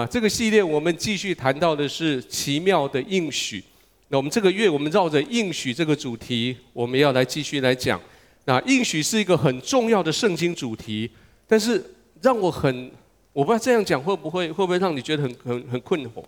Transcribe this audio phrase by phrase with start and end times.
[0.00, 3.62] 啊，这个系列我们继续谈到的是奇妙的应许。
[4.08, 8.00] 那我们这个月，我们绕着应许这个主题，我们要来继续来讲。
[8.46, 11.10] 那应许是一个很重要的圣经主题，
[11.46, 11.84] 但是
[12.22, 12.90] 让我很，
[13.34, 16.24] 我不知道这样讲会不会会不会让你觉得很很很困惑。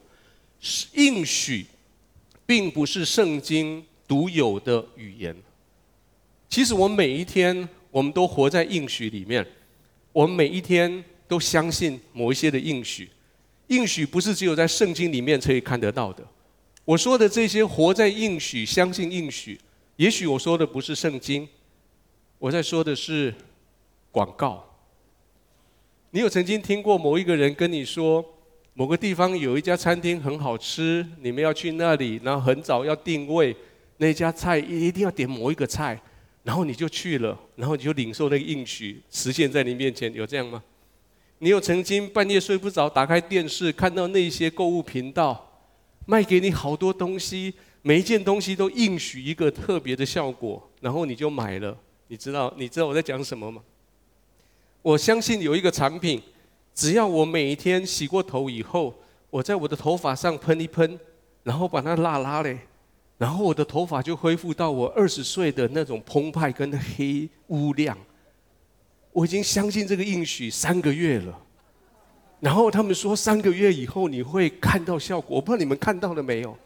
[0.93, 1.65] 应许
[2.45, 5.35] 并不是圣经独有的语言。
[6.51, 9.47] 其实我们每一天，我们都活在应许里面，
[10.13, 13.09] 我们每一天都相信某一些的应许。
[13.73, 16.23] 应许不是只有在圣经里面可以看得到的。
[16.85, 19.59] 我说的这些活在应许、相信应许，
[19.97, 21.49] 也许我说的不是圣经，
[22.39, 23.35] 我在说的是
[24.11, 24.63] 广告。
[26.11, 28.23] 你有曾经听过某一个人跟你说，
[28.75, 33.57] 某个地方有一家餐厅很好吃，你们要去那里，然后很早要定位，
[33.97, 35.99] 那家菜一定要点某一个菜，
[36.43, 40.63] 然后你就去了，然后你就领受那个应许实现在你面前，有这样吗？
[41.43, 45.45] 你有曾经半夜睡不着，打开电视看到那些购物频道，
[46.07, 51.77] 卖给你好多东西，每一件东西都应许一个特别的效果，然后你就买了。
[52.07, 53.61] 你知道你知道我在讲什么吗？
[54.83, 56.23] 我相信有一个产品，
[56.73, 58.95] 只要我每一天洗过头以后，
[59.29, 60.97] 我在我的头发上喷一喷，
[61.43, 62.57] 然后把它拉拉嘞，
[63.19, 67.99] 然后我的头发就恢复到我二十岁的那种澎湃跟黑乌亮。
[69.13, 71.39] 我已经相信这个应许三个月了，
[72.41, 76.57] 然后他们说三个月以后你会看到效果，我不知道你们看到了没有。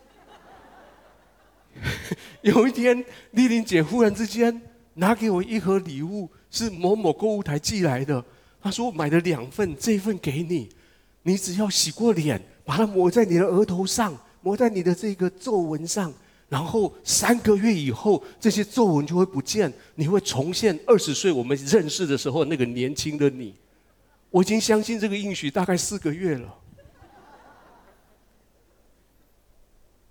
[2.42, 4.62] 有一天，丽玲姐忽然之间
[4.94, 8.24] 拿给我一盒礼物，是某某购物台寄来的。
[8.62, 10.68] 她说我买了两份，这一份给你，
[11.22, 16.12] 你只要洗过脸，把它抹在你的额头上，抹在你的这个皱纹上。
[16.48, 23.54] 然后三个月以后，这些皱纹就会不见，你会重现二十岁我们认识的时候那个年轻的你。
[24.30, 26.54] 我已经相信这个应许大概四个月了。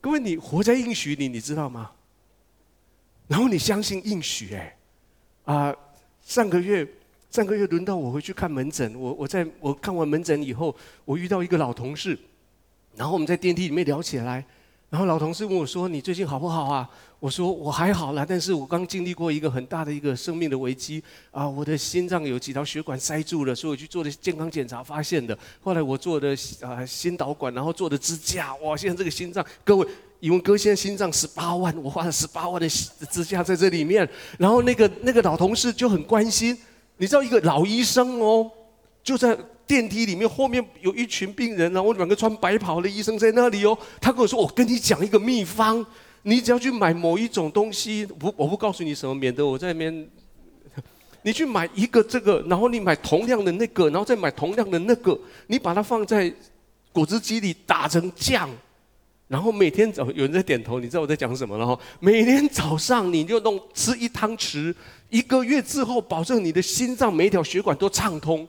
[0.01, 1.91] 各位，你活在应许里，你知道吗？
[3.27, 4.77] 然后你相信应许，哎，
[5.45, 5.75] 啊，
[6.21, 6.87] 上个月
[7.31, 10.75] 上个月轮到我回去看门诊，我我在我看完门诊以后，
[11.05, 12.17] 我遇到一个老同事，
[12.95, 14.45] 然后我们在电梯里面聊起来。
[14.95, 16.89] 然后老同事问我说：“你最近好不好啊？”
[17.19, 25.37] 我说：“我还好啦，但是我刚经历过一个很大的一个生命的危机啊，我的心脏有几条血管塞住了，所以我去做的健康检查发现的。
[25.61, 26.29] 后来我做的
[26.61, 28.77] 啊心导管，然后做的支架，哇！
[28.77, 29.85] 现在这个心脏，各位，
[30.21, 34.09] 以文哥现在心脏十八万，我花了十八万的支架在这里面。
[34.39, 36.57] 然后那个那个老同事就很关心，
[36.95, 38.49] 你知道一个老医生哦，
[39.03, 43.77] 就在。”电梯里面后面有一群病人，然后两个穿白袍的医生在那里哦。
[43.99, 45.85] 他跟我说：“我跟你讲一个秘方，
[46.23, 50.07] 你只要去买某一种东西，不，我不告诉你什么，免得我在那边。
[51.23, 56.31] 你去买一个这个，然后你买同样的那个，然后再买同样的那个，你把它放在
[56.93, 58.47] 果汁机里打成酱，
[59.27, 61.79] 然后每天早有人在点头，你知道我在讲什么了哈？
[61.99, 64.73] 每天早上你就弄吃一汤匙，
[65.09, 68.47] 一个月之后，保证你的心脏每一条血管都畅通。”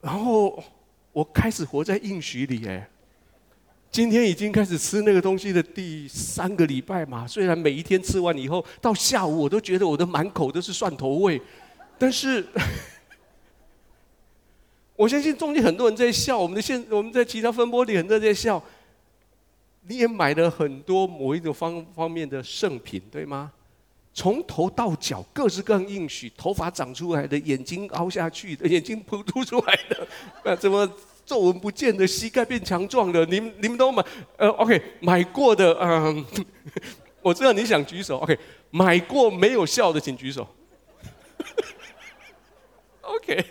[0.00, 0.62] 然后
[1.12, 2.88] 我开始活在应许里哎，
[3.90, 7.26] 今天已经开始吃那个东西的第三个礼拜嘛。
[7.26, 11.40] 虽然每一天吃完以后，到下午我都觉得我的满口都是蒜头味，
[11.98, 12.46] 但是
[14.94, 16.38] 我相信中间很多人在笑。
[16.38, 18.62] 我们的现我们在其他分播里很多人在笑。
[19.90, 23.50] 你也买了很多某一种方方面的圣品，对吗？
[24.18, 30.08] 从头到脚各式各样应许，头发长出来的，眼睛凹下去的，眼睛凸凸出来的，
[30.42, 30.90] 呃，怎么
[31.24, 34.04] 皱纹不见的，膝盖变强壮的，你们你们都买，
[34.36, 36.26] 呃，OK，买过的， 嗯，
[37.22, 38.36] 我知道你想举手，OK，
[38.70, 40.44] 买过没有效的请举手，
[43.02, 43.44] OK，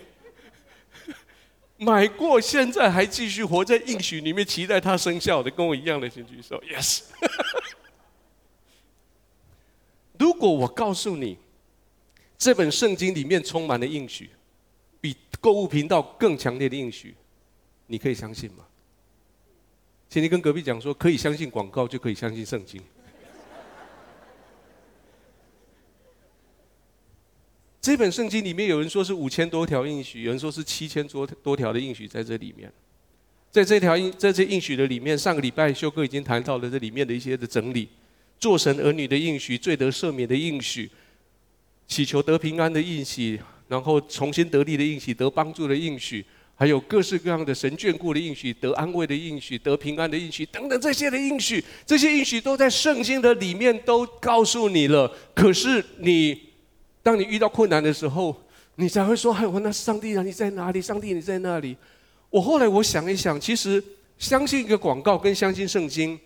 [1.78, 7.04] 买过现在还继续活在应许里面，期待它生效的，跟我一样的请举手，Yes。
[10.38, 11.36] 如果我告诉你，
[12.38, 14.30] 这本圣经里面充满了应许，
[15.00, 17.12] 比购物频道更强烈的应许，
[17.88, 18.64] 你可以相信吗？
[20.08, 22.80] 请你跟隔壁讲说，可以相信广告，就可以相信圣经。
[27.82, 32.72] 这本圣经里面有人说是五千多条应许，有人说是七千多多条的应许在这里面。
[33.50, 37.88] 在这条应在这应许的里面，上个礼拜修哥已经谈到了这里面的一些的整理。
[38.38, 40.90] 做神儿女的应许，罪得赦免的应许，
[41.86, 46.24] 祈求得平安的应许，然后重新得力的应许，得帮助的应许，
[46.54, 55.12] 还有各式各样的神眷顾的应许，得安慰的应许，得平安的应许，等等这些的应许，这些应许都在圣经的里面都告诉你了。
[55.34, 56.38] 可是你，
[57.02, 58.36] 当你遇到困难的时候，
[58.76, 60.80] 你才会说：“哎，我那上帝啊，你在哪里？
[60.80, 61.76] 上帝你在哪里？”
[62.30, 63.82] 我后来我想一想，其实
[64.18, 66.16] 相信一个广告跟相信圣经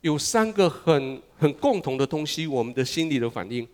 [0.00, 3.66] 有三个很很共同的东西，我们的心理的反应。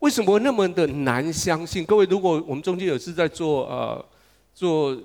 [0.00, 1.84] 为什么那么的难相信？
[1.84, 4.04] 各位，如果我们中间有是在做呃
[4.54, 4.96] 做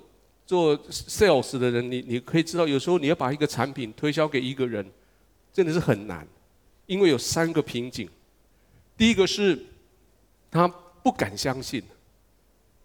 [0.45, 4.85] 做 sales 的人，你你可以知道，有时候你要把一个产品推销给一个人，
[5.53, 6.27] 真的是很难，
[6.85, 8.09] 因为有三个瓶颈。
[8.97, 9.57] 第一个是
[10.51, 10.67] 他
[11.01, 11.81] 不敢相信，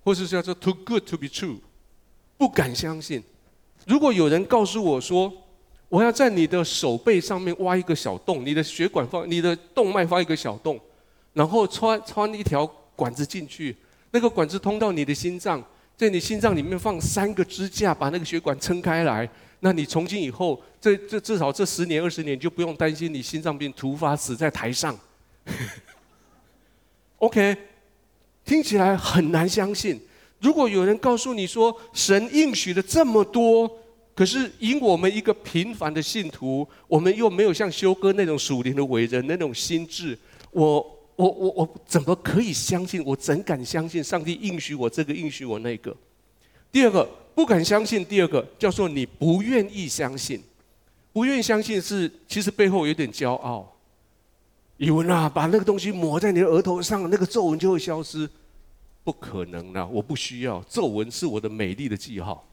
[0.04, 1.58] 或是叫做 too good to be true。
[2.38, 3.22] 不敢相信，
[3.86, 5.32] 如果有人告诉我说，
[5.88, 10.80] 我要在你的手背上面挖一个小洞，你的血管放，你的动脉放一个小洞，
[11.32, 12.66] 然后穿穿一条
[12.96, 13.76] 管子进去，
[14.10, 15.62] 那个管子通到你的心脏，
[15.96, 19.28] 在你心脏里面放三个支架，把那个血管撑开来，
[19.60, 24.98] 那你从今以后，这这至少这十年二十年就不用担心你心脏病突发死在台上。
[27.18, 27.56] OK，
[28.44, 30.00] 听起来很难相信。
[30.40, 33.70] 如果有人告诉你说神应许了这么多，
[34.16, 40.18] 可是以我们一个平凡的信徒，我们又没有像修哥那种属灵的伟人那种心智，
[40.52, 40.64] 我
[41.16, 43.04] 我我我怎么可以相信？
[43.04, 45.94] 我怎敢相信上帝应许我这个应许我那个？
[46.72, 50.42] 第二个不敢相信，第二个叫做你不愿意相信，
[51.12, 53.70] 不愿意相信是其实背后有点骄傲，
[54.78, 58.26] 以为啊把那个东西抹在你的额头上，那个皱纹就会消失。
[59.04, 62.44] 不可能的，我不需要皱纹是我的美丽的记号，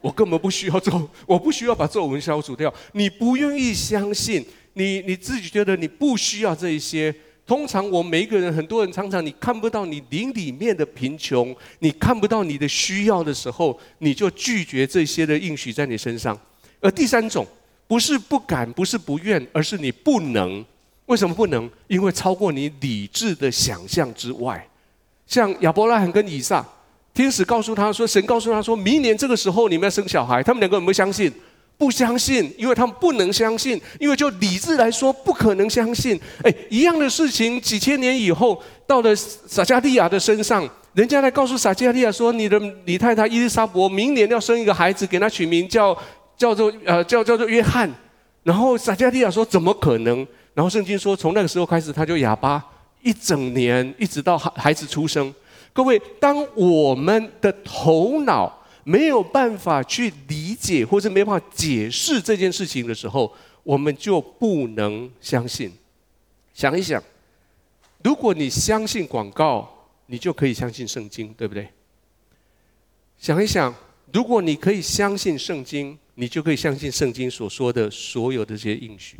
[0.00, 2.72] 我根本不需要皱，我不需要把皱纹消除掉。
[2.92, 4.44] 你不愿意相信，
[4.74, 7.14] 你你自己觉得你不需要这一些。
[7.46, 16.36] 通常我每一个人，很多人常常你看不到你灵里面的贫穷，你看不到你的需要的时候，你就拒绝这些的应许在你身上。
[16.80, 17.46] 而第三种
[17.86, 20.64] 不是不敢，不是不愿，而是你不能。
[21.06, 21.70] 为什么不能？
[21.86, 24.68] 因为超过你理智的想象之外。
[25.28, 26.66] 像亚伯拉罕跟以撒，
[27.16, 31.32] 天使告诉他说：“神告诉他说，明年这个时候你们要生小孩。”他们两个有没有相信？
[31.78, 36.18] 不相信，因为他们不能相信，因为就理智来说不可能相信。
[36.42, 45.96] 哎，一样的事情，几千年以后到了撒迦利亚的身上，人家来告诉撒迦利亚说：“你的你太太伊丽莎白明年要生一个孩子，给他取名叫
[46.36, 47.90] 叫做呃叫叫做约翰。”
[48.42, 52.62] 然后撒迦利亚说：“怎么可能？”然后圣经说：“从那个时候开始，他就哑巴。”
[53.02, 55.32] 一整年，一直到孩孩子出生，
[55.76, 63.30] 各位，当我们的头脑没有办法去理解，或者没办法解释这件事情的时候，
[63.62, 65.70] 我们就不能相信。
[66.54, 67.02] 想一想，
[68.02, 69.68] 如果你相信广告，
[70.06, 71.68] 你就可以相信圣经，对不对？
[73.18, 73.74] 想一想，
[74.14, 79.18] 如果你可以相信圣经，你就可以相信圣经所说的所有的这些应许。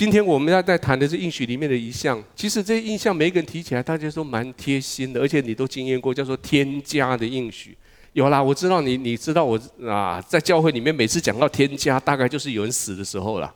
[0.00, 7.76] 今天我们要在谈的是应许里面的一项，其实这印象每一个人提起来，大家都蛮贴心的，而且你都经验过，叫做天家的应许。
[8.14, 13.54] 有啦，我知道你，你知道我啊，在教会里面每次讲到天家，大概就是有人死的时候了。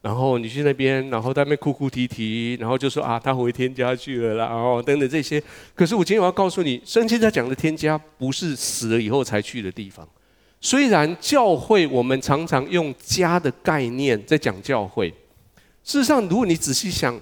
[0.00, 5.38] 然后你去那边，然后在那边哭哭啼啼，然后就说啊，他回天家去了啦，然后等等这些。
[5.74, 10.08] 可是我今天我要告诉你，圣经在讲的天家不是死了以后才去的地方。
[10.62, 15.12] 虽然教会我们常常用家的概念在讲教会。
[15.84, 17.20] 事实上，如果你仔细想，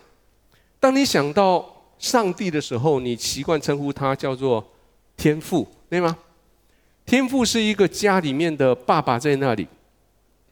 [0.78, 1.64] 当你想到
[1.98, 4.64] 上帝的时候，你习惯称呼他叫做
[5.16, 6.16] 天父，对吗？
[7.04, 9.66] 天父是一个家里面的爸爸在那里，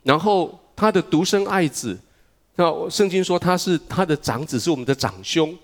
[0.02, 1.96] 然后他的独生爱子，
[2.56, 5.56] 那圣经说他是他的长子，是我们的长兄，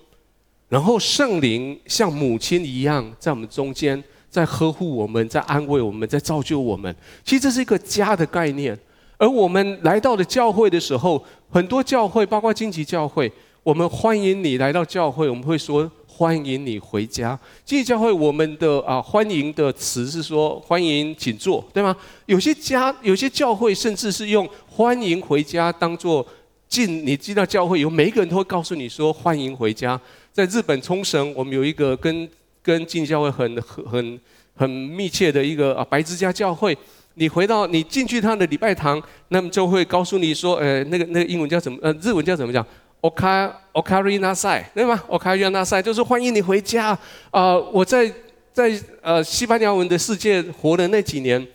[0.69, 6.95] 然后圣灵像母亲一样在我们中间，在呵护我们，在安慰我们，在造就我们。
[7.25, 8.79] 其实这是一个家的概念。
[9.17, 13.31] 而我们来到了教会的时候，很多教会，包括荆棘教会，
[13.63, 17.37] 我们欢迎你来到教会，我们会说欢迎你回家。
[17.65, 21.95] 荆棘教会，我们的啊欢迎的词是说欢迎请坐，对吗？
[22.27, 26.25] 有些家，有些教会甚至是用欢迎回家当做
[26.69, 29.99] 进，你进到教会以后，每一个人都会告诉你说欢迎回家。
[30.31, 32.29] 在日本冲绳，我们有一个跟
[32.61, 34.19] 跟荆棘教会很很很
[34.53, 36.77] 很密切的一个啊白之家教会。
[37.19, 41.77] 你回到你进去他的礼拜堂，那么就会告诉你说，呃，那个那个英文叫什么？
[41.81, 42.63] 呃，日文叫怎么讲
[43.01, 46.89] ？Oka Okari Nasai，对吗？Okari Nasai 就是欢迎你回家。
[47.31, 48.13] 啊、呃，我在
[48.53, 51.45] 在呃西班牙文的世界活的那几年，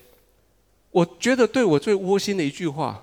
[0.90, 3.00] 我觉得对我最窝心的一句话，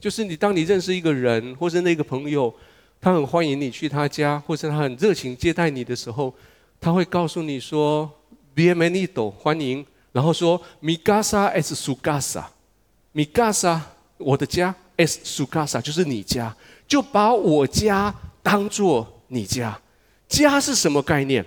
[0.00, 2.52] 就是你当你认识一个人或是那个朋友，
[3.00, 6.34] 他很欢迎你去他家，或是他很热情接待你的时候，
[6.80, 8.10] 他会告诉你说
[8.56, 9.86] ，Bienvenido，欢迎。
[10.12, 13.80] 然后说，Mi casa es su casa，Mi casa，
[14.18, 16.54] 我的家，es su casa，就是你家，
[16.88, 19.80] 就把我家当做你家。
[20.28, 21.44] 家是什么概念？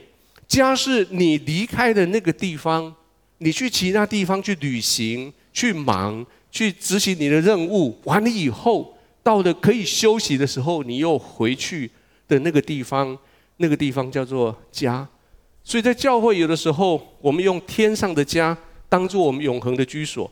[0.48, 2.94] 家是你离开的那个地方，
[3.40, 11.90] 你去其他地方去旅行，去忙，去执行你的任务，完了以后，到了可以休息的时候，你又回去
[12.28, 13.18] 的那个地方，
[13.58, 15.08] 那个地方叫做家。
[15.64, 18.56] 所以在教会有的时候，我们用天上的家
[18.90, 20.30] 当做我们永恒的居所；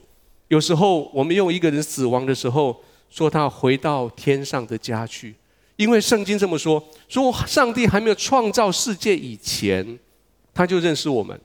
[0.50, 5.34] 有时候我们用一个人死亡的时候，说他回到天上的家去。
[5.78, 9.98] 因为圣经这么说：说上帝还没有创造世界以前，
[10.54, 11.40] 他就认识我们。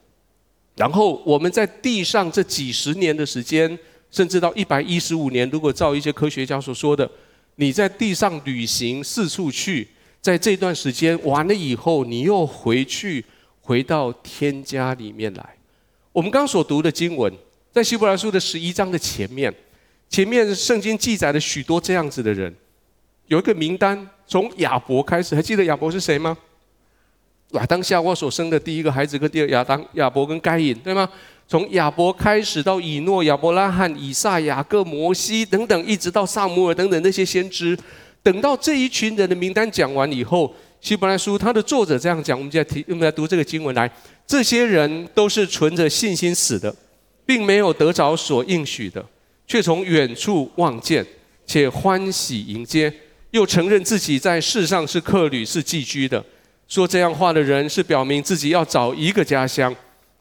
[0.75, 3.79] 然后我们在地上这几十年的时间，
[4.11, 7.09] 甚至到一百一十五年，如果照一些科学家所说的，
[7.55, 9.87] 你在地上旅行四处去，
[10.21, 13.23] 在这段时间完了以后，你又回去。
[13.67, 15.45] 回到天家里面来。
[16.13, 17.31] 我们刚所读的经文，
[17.69, 19.53] 在希伯来书的十一章的前面，
[20.07, 22.55] 前面圣经记载了许多这样子的人，
[23.25, 26.37] 有一个名单，从亚伯开始，还记得亚伯是谁吗？
[27.51, 31.09] 亚当夏娃所生的第一个孩子，跟第二亚当亚伯跟该隐，对吗？
[31.45, 37.77] 从亚伯开始到以诺、亚伯拉罕、以撒、雅各、摩西等等，一直到撒母耳等等那些先知，
[38.23, 40.55] 等到这一群人的名单讲完以后。
[40.79, 43.91] 希伯来书，他的作者这样讲，我们就要提，我们来读这个经文来。
[44.25, 46.73] 这些人都是存着信心死的，
[47.25, 49.03] 并没有得着所应许的，
[49.47, 51.05] 却从远处望见，
[51.45, 52.93] 且欢喜迎接，
[53.31, 56.23] 又承认自己在世上是客旅，是寄居的。
[56.67, 59.73] 说这样话的人，是表明自己要找一个家乡。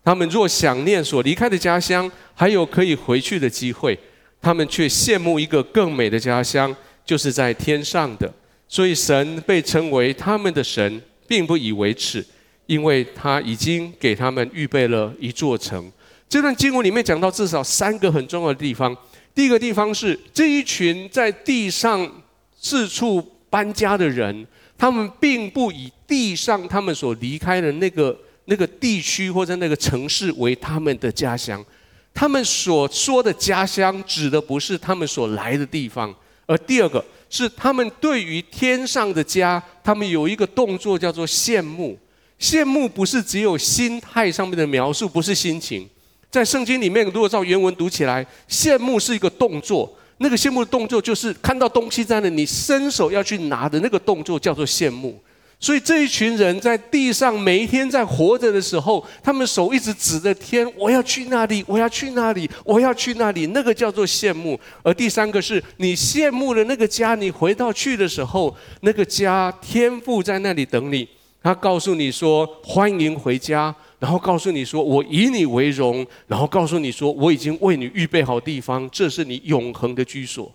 [0.04, 3.98] 他们若想念所离开的家乡，还有可以回去的机会，
[4.40, 8.32] 他们却羡慕一个更美的家乡，就是在天上的。
[8.68, 12.24] 所以神被称为他们的神，并不以为耻，
[12.66, 15.90] 因为他已经给他们预备了一座城。
[16.28, 18.94] 这段经文里面讲到至少三个很重要的地方。
[19.32, 22.10] 第一个地方是这一群在地上
[22.58, 24.44] 四处搬家的人，
[24.76, 31.64] 他们并不以地上他们所离开的那个那个地区或者那个城市为他们的家乡。
[32.12, 36.12] 他们所说的家乡，指的不是他们所来的地方。
[36.46, 37.04] 而第二个。
[37.28, 41.98] 是他们对于天上的家，他们有一个动作叫做羡慕。
[42.38, 45.88] 羡慕不是只有心态上面的描述，不是心情。
[46.30, 49.90] 在圣经里面，如果照原文读起来，羡慕是一个动作。
[50.18, 55.18] 那个羡慕的动作，就是看到东西在那里，你伸手要去拿的那个动作，叫做羡慕。
[55.58, 64.60] 所以这一群人在地上每一天在活着的时候，他们手一直指着天，我要去那里，我要去那里，我要去那里，那个叫做羡慕。
[64.82, 71.08] 而第三个是你羡慕的那个家，你回到去的时候，那个家天父在那里等你，
[71.42, 80.52] 他告诉你说欢迎回家，然后告诉你说我以你为荣，然后告诉你说我已经为你预备好地方，这是你永恒的居所。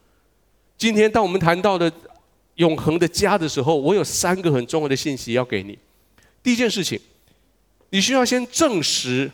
[0.78, 1.92] 今天当我们谈到的。
[2.62, 5.78] 永恒的家的时候，我有三个很重要的信息要给你。
[6.44, 7.00] 第一件事情，
[7.90, 9.32] 你需要先证实，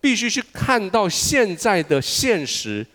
[0.00, 2.86] 必须去看到现在的现实。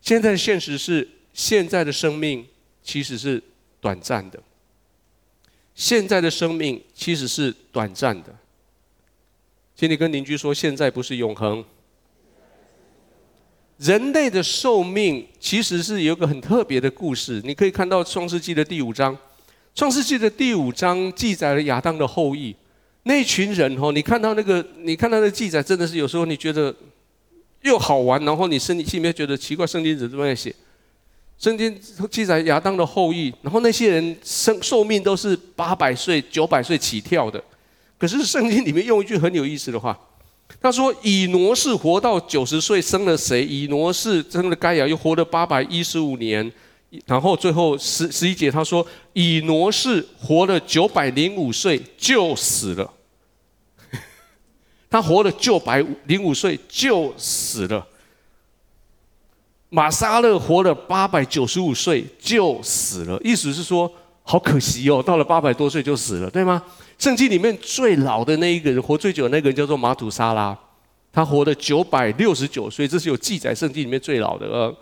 [0.00, 2.46] 现在的现实是，现在的生命
[2.82, 3.42] 其实是
[3.78, 4.42] 短暂的。
[5.74, 8.34] 现在的生命其实是短暂的。
[9.76, 11.62] 请你跟邻居说，现在不是永恒。
[13.80, 19.16] 人类的寿命其实是有个很特别的故事，你可以看到《创世纪》的第五章，
[19.74, 22.54] 《创世纪》的第五章记载了亚当的后裔
[23.04, 26.74] 那群人哦，你看到那个，你看到那记载，真的是有时候你觉得
[27.62, 30.54] 又好玩，然后你身体心里面觉得奇怪，圣经怎么这么写？
[31.38, 31.74] 圣经
[32.10, 37.42] 记载亚当的后裔，然后那些人生寿命都是八百岁、九百岁起跳的，
[37.96, 39.98] 可是圣经里面用一句很有意思的话。
[40.58, 43.44] 他说：“以挪士活到九十岁，生了谁？
[43.44, 46.50] 以挪士生了该亚，又活了八百一十五年。
[47.06, 52.90] 然后最后十十一节，他说：以挪士活了九百零五岁就死了。
[54.90, 57.86] 他活了九百零五岁就死了。
[59.68, 63.20] 玛撒勒活了八百九十五岁就死了。
[63.22, 63.90] 意思是说，
[64.24, 66.60] 好可惜哦，到了八百多岁就死了，对吗？”
[67.00, 70.56] 圣经里面最老的那一个人，活最久的那个人叫做马土沙拉，
[71.10, 74.46] 他活了九百六十九岁，这是有记载圣经里面最老的。
[74.46, 74.76] 呃，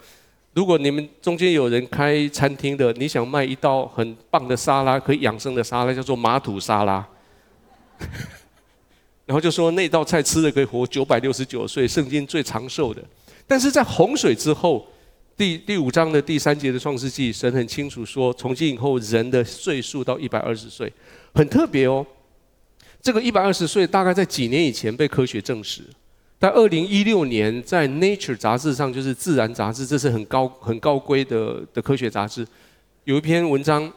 [0.53, 7.07] 如果你们中间有人开餐厅的，你想卖一道很棒的沙拉，可以养生的沙拉，叫做马土沙拉，
[9.25, 13.01] 然后就说那道菜吃了可以活九百六十九岁，圣经最长寿的。
[13.47, 14.85] 但是在洪水之后，
[15.38, 20.92] 第第五章的第三节的创世纪，神很清楚说，从今以后人的岁数到一百二十岁。
[21.33, 22.04] 很特别哦，
[23.00, 25.83] 这个一百二十岁大概在几年以前被科学证实，
[26.40, 32.45] 在二零一六年在《Nature》杂志上，就是《自然》杂志，这是很高很高规的的科学杂志，
[33.04, 33.88] 有一篇文章，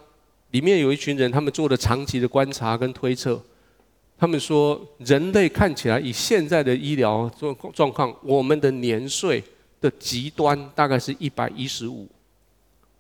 [0.51, 3.41] 里面有一群人，他们做了长期的观察跟推测，
[4.15, 9.43] 他们说人类看起来以现在的医疗状状况，我们的年岁
[9.82, 12.08] 的极端大概是一百一十五，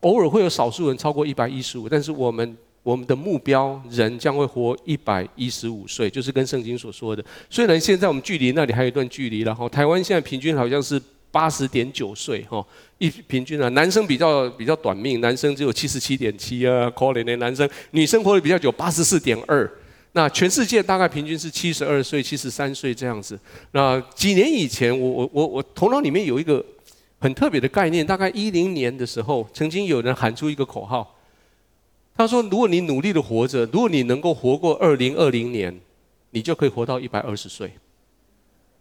[0.01, 7.23] 偶尔会有少数人超过一百一十五，但是我们我们的目标人将会活一百一十五岁，就是跟圣经所说的。
[7.49, 12.65] 虽然现在我们距离那里还有一段距离，然后台湾现在平均好像是八十点九岁哈，
[12.97, 19.71] 一平均啊，男生比较比较短命，男生只有七十七点七啊，可怜的男生，女生活得比较久，八十四点二。
[20.13, 23.39] 那全世界大概平均是七十二岁、七十三岁这样子。
[23.71, 26.63] 那几年以前，我我我我头脑里面有一个
[27.17, 31.17] 很特别的概念，大概一零年的时候，曾经有人喊出一个口号，
[32.17, 35.79] 他说：“如果你努力的活着，如果你能够活过二零二零年，
[36.31, 37.71] 你就可以活到一百二十岁。”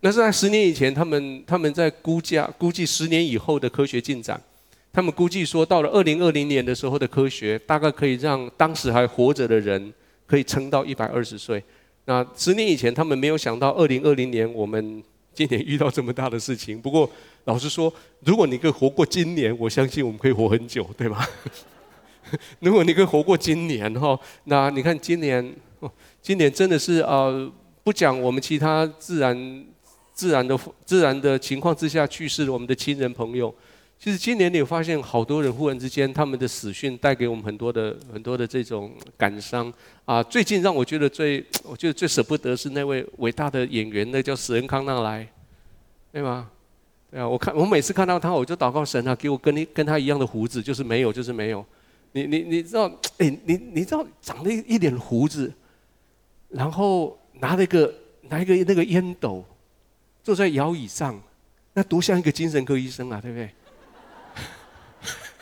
[0.02, 4.42] 那是在十年以前，他们他们在估价估计十年以后的科学进展，
[4.92, 9.92] 他们估计说到了二零二零年的时候的科学，大概可以让当时还活着的人。
[10.30, 11.60] 可以撑到一百二十岁。
[12.04, 15.02] 那十年以前，他们没有想到二零二零年我们
[15.34, 16.80] 今年遇到这么大的事情。
[16.80, 17.10] 不过，
[17.46, 17.92] 老实说，
[18.24, 21.26] 如果你可以活过今年，我相信我们可以活很久，对吗？
[22.60, 25.52] 如果你可以活过今年哈，那你看今年，
[26.22, 27.50] 今年真的是呃，
[27.82, 29.66] 不讲我们其他自然、
[30.14, 33.52] 自然的、自然的情况之下去世了我们的亲人朋友。
[34.02, 39.70] 其实今年你有发现，好多人忽然之间，他们的死讯带给我们很多的、很多的这种感伤
[40.06, 40.22] 啊。
[40.22, 45.28] 最近让我觉得最，我觉得最舍不得是那位伟大的演员，那叫史恩康纳莱，
[46.10, 46.50] 对吗？
[47.10, 51.62] 对啊，我看我每次看到他，我就祷告神啊，给我跟你跟他一样的胡子，就是没有，就是没有。
[52.12, 55.52] 你你你知道，哎，你你知道长了一点胡子，
[56.48, 57.94] 然后拿了一个
[58.30, 59.44] 拿一个那个烟斗，
[60.24, 61.20] 坐在摇椅上，
[61.74, 63.50] 那多像一个精神科医生啊，对不对？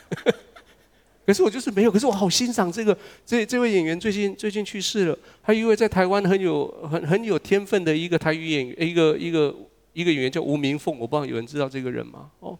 [1.25, 5.17] 可是我就是没有，可是我好欣赏这个这这位演员，最近最近去世了。
[5.41, 9.55] 还有一位在台湾很有很很有天分的一个台语演员，一个一个
[9.93, 12.31] 一个演员叫吴明凤，我不知道有人知道这个人吗？
[12.39, 12.57] 哦，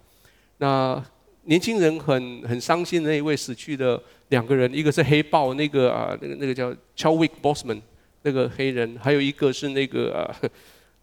[0.58, 1.04] 那
[1.46, 7.82] 年轻人很很伤心的那一位死去的两个人，一个是黑豹那个啊那个那个叫 Chadwick Bossman
[8.22, 10.36] 那个黑人，还有一个是那个啊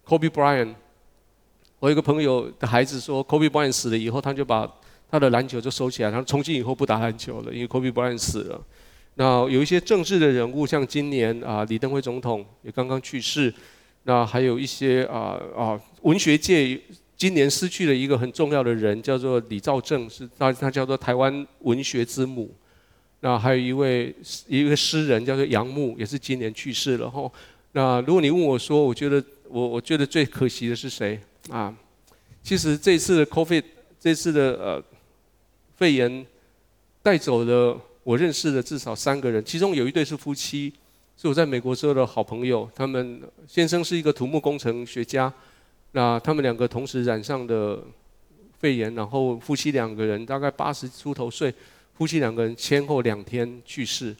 [0.05, 0.73] Kobe Bryant。
[1.79, 4.71] 我有个朋友的孩子说，Kobe Bryant 死了以后，他就把
[5.09, 8.61] 他的篮球就收起来，他从今以后不打篮球了，因为 Kobe Bryant 死了。
[9.15, 13.51] 那有一些政治的人物，像今年啊李登辉总统也刚刚去世。
[14.03, 16.79] 那还有一些啊啊文学界
[17.15, 22.53] 今年失去了一个很重要的人，叫做李兆正，是他他叫做台湾文学之母。
[23.21, 24.13] 那还有一位
[24.45, 27.31] 一个诗人叫做杨牧，也是今年去世了吼。
[27.71, 31.75] 那如果你问我说，我觉得我我觉得最可惜的是谁啊？
[32.43, 33.63] 其实这次的 COVID
[33.99, 34.83] 这次的呃。
[35.77, 36.25] 肺炎
[37.03, 40.73] 带走了我认识的至少三个人，其中有一对是夫妻，
[41.15, 42.69] 是我在美国时候的好朋友。
[42.75, 45.31] 他们先生是一个土木工程学家，
[45.91, 47.79] 那他们两个同时染上的
[48.59, 51.53] 肺炎，然后夫妻两个人大概八十出头岁，
[51.95, 54.15] 夫妻两个人先后两天去世。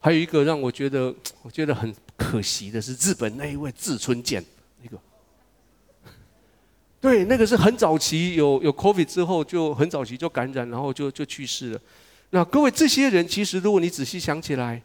[0.00, 4.44] 还有一个让我觉得 我觉得很可惜的是日本那一位志村健。
[7.06, 11.80] 对，那个是很早期有有 COVID 之后就很早期就感染，然后就就去世了。
[12.30, 14.82] 那各位这些人，其实如果你仔细想起来，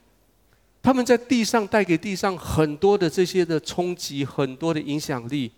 [0.84, 5.52] 他们在地上带给地上很多的这些的冲击，很多的影响力。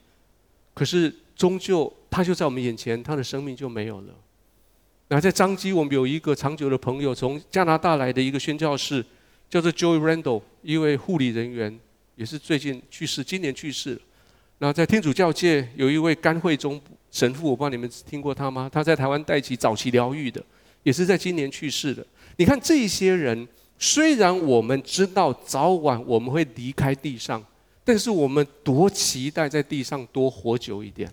[0.73, 4.13] 可是终究他就在我们眼前，他的生命就没有了。
[5.09, 9.03] 那在张基，我们有一个长久的朋友，从加拿大来的一个宣教士，
[9.49, 11.77] 叫做 Joy Randall，一位护理人员，
[12.15, 13.99] 也是最近去世，今年去世。
[14.63, 16.79] 那在天主教界有一位甘惠宗
[17.11, 18.69] 神父，我不知道你们听过他吗？
[18.71, 20.41] 他在台湾带起早期疗愈的，
[20.83, 22.05] 也是在今年去世的。
[22.37, 23.45] 你看这些人，
[23.77, 27.43] 虽然我们知道早晚我们会离开地上，
[27.83, 31.11] 但是我们多期待在地上多活久一点。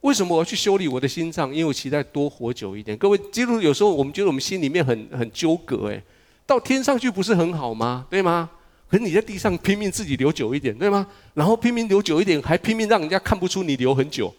[0.00, 1.52] 为什么我要去修理我的心脏？
[1.52, 2.96] 因为我期待多活久一点。
[2.96, 6.02] 各位基督有时候我们觉得我们心里面很很纠葛，诶，
[6.46, 8.06] 到天上去不是很好吗？
[8.08, 8.48] 对吗？
[8.90, 11.06] 可是你在地上拼命自己留久一点，对吗？
[11.34, 14.34] 然后拼命留久一点，还拼命让人家看不出你留很久。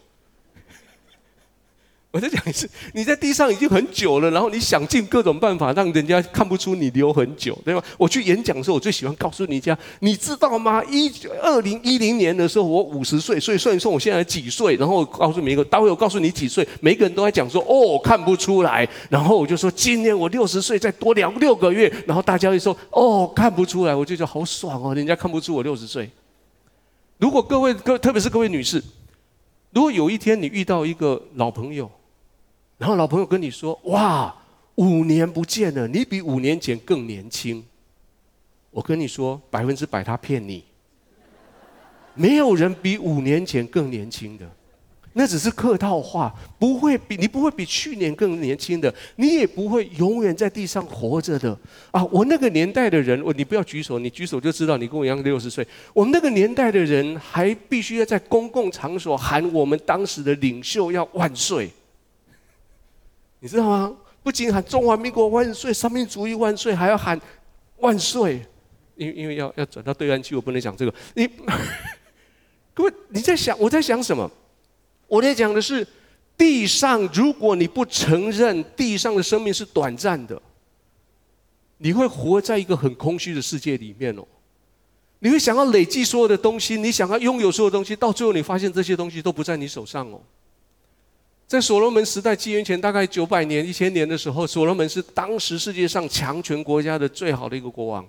[2.12, 7.84] 我再讲一次，你在地上已经很久了，然后你想尽各种办法让人家看不出你留很久，对吗？
[8.00, 10.84] 我去演讲的时候，我最喜欢告诉你家，你知道吗？
[10.86, 18.90] 一二零一零年的时候，我五十岁，所以算一算我现在几岁，然后告诉每一个，待会我告诉你几岁，每个人都在讲说，哦，看不出来。
[19.08, 26.10] 然后我就说，今年我六十岁，再多两六个月，然后大家会说，哦，看不出来，我就觉得好爽哦，人家看不出我六十岁。
[27.20, 28.84] 如果各位各特别是各位女士，
[29.72, 31.88] 如果有一天你遇到一个老朋友，
[32.80, 34.34] 然后老朋友跟你说：“哇，
[34.76, 37.64] 五年不见了，你比五年前更年轻。”
[38.72, 40.64] 我跟你说，百分之百他骗你。
[42.16, 44.50] 没有人比五年前更年轻的。
[45.14, 51.58] 那只是客套话，不会比你不会比去年更年轻的，你也不会永远在地上活着的
[51.92, 52.06] 啊！
[52.06, 55.68] 我那个年代的人，我你不要举手，你举手就知道你跟我一样六十岁。
[55.94, 61.70] 我们那个年代的人还必须要在公共场所喊我们当时的领袖要万岁，
[63.40, 63.96] 你知道吗？
[64.22, 67.20] 不仅喊中华民国万岁、三民主义万岁，还要喊
[67.78, 68.46] 万岁，
[68.96, 70.94] 因因为要要转到对岸去，我不能讲这个。
[71.16, 71.28] 你
[72.76, 74.30] 各位你在想我在想什么？
[75.08, 75.88] 我在讲的是，
[76.38, 80.40] 地上如果你不承认地上的生命是短暂的，
[81.78, 84.24] 你会活在一个很空虚的世界里面哦。
[85.20, 90.22] 你会想要累积所有的东西，你想要拥有所有东西，到最后你发现这些东西都不在你手上哦。
[91.50, 98.06] 在所罗门时代，纪元前大概九百年、一千年的时候，所罗门是当时世界上强权国家的最好的一个国王。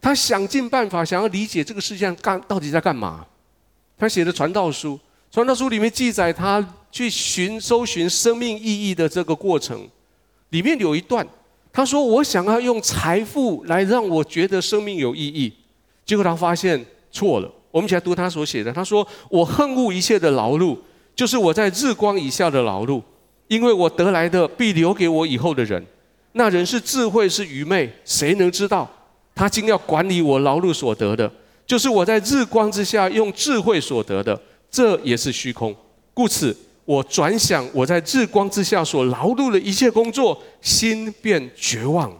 [0.00, 3.26] 他想尽办法想要理解这个世界上干到底在干嘛。
[3.98, 4.96] 他写的传道书。
[5.32, 9.88] 传道书里面记载他去寻搜寻生命意义的这个过程，
[10.50, 11.26] 里面有一段，
[11.72, 15.52] 他说：“我想要用财富来让我觉得生命有意义。”
[16.06, 17.50] 结果他发现错了。
[17.72, 18.72] 我们一起来读他所写的。
[18.72, 20.78] 他说：“我恨恶一切的劳碌，
[21.14, 23.02] 就是我在日光以下的劳碌，
[23.48, 25.84] 因为我得来的必留给我以后的人。
[26.32, 28.90] 那人是智慧是愚昧，谁能知道？
[29.34, 31.30] 他竟要管理我劳碌所得的，
[31.66, 35.72] 就是我在日光之下用智慧所得的。”这也是虚空，
[36.12, 42.12] 故此我转想我在日光之下所劳碌的一切工作，心便绝望。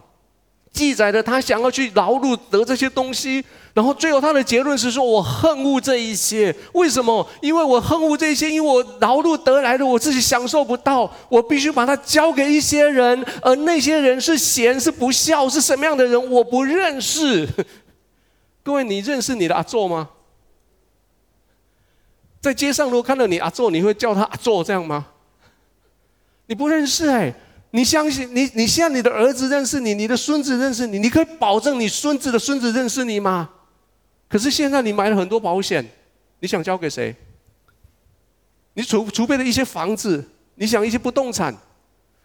[0.75, 6.55] 记载的他想要去劳碌得这些东西，然后最后他的结论是说：“我恨恶这一些。
[6.73, 7.27] 为什么？
[7.41, 17.49] 因为我恨恶这一些，因为我劳碌得来的我自己享受不到，我必须把它交给一些人，而那些人是闲是不孝是什么样的人，我不认识。
[18.65, 20.11] 各位，你认识你的阿座吗？”
[22.43, 25.07] 在街上，如果看到你阿座，你会叫他阿座这样吗？
[26.47, 27.33] 你不认识哎，
[27.75, 28.49] 你相信你？
[28.55, 33.51] 你现在你的儿子认识你，你的孙子认识你，你可以保证你孙子的孙子认识你吗？
[34.29, 35.85] 可是现在你买了很多保险，
[36.39, 37.13] 你想交给谁？
[38.75, 41.53] 你储储备的一些房子，你想一些不动产，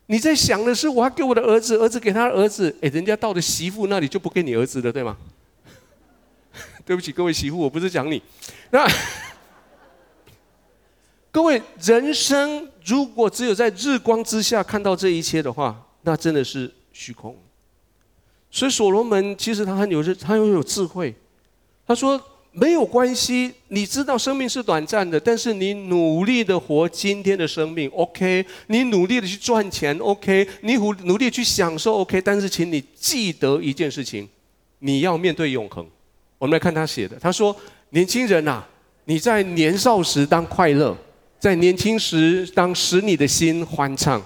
[0.05, 5.17] 你在想的是我要给我的儿子，儿子给他儿子，哎，人家到了媳妇那里就不给你儿子了，对吗？
[6.85, 8.21] 对不起，各位媳妇，我不是讲你，
[8.69, 8.88] 那。
[11.31, 17.38] 各位，人生如果只有在日光之下看到这一切的话，那真的是虚空。
[18.49, 21.13] 所以所罗门其实他很有他拥有智慧。
[21.86, 22.19] 他说
[22.52, 28.43] ：“没有关系，你知道生命是短暂的，但是你努力的活今天的生命，OK？
[28.67, 30.47] 你努力的去赚钱，OK？
[30.62, 32.19] 你努努力去享受，OK？
[32.21, 34.28] 但是请你记得一件事情，
[34.80, 35.86] 你要面对永恒。
[36.39, 37.56] 我们来看他写的，他说：
[37.89, 38.63] 年轻人呐，
[39.06, 40.97] 你在年少时当快乐。”
[41.39, 44.21] 在年轻时，当使你的心欢畅，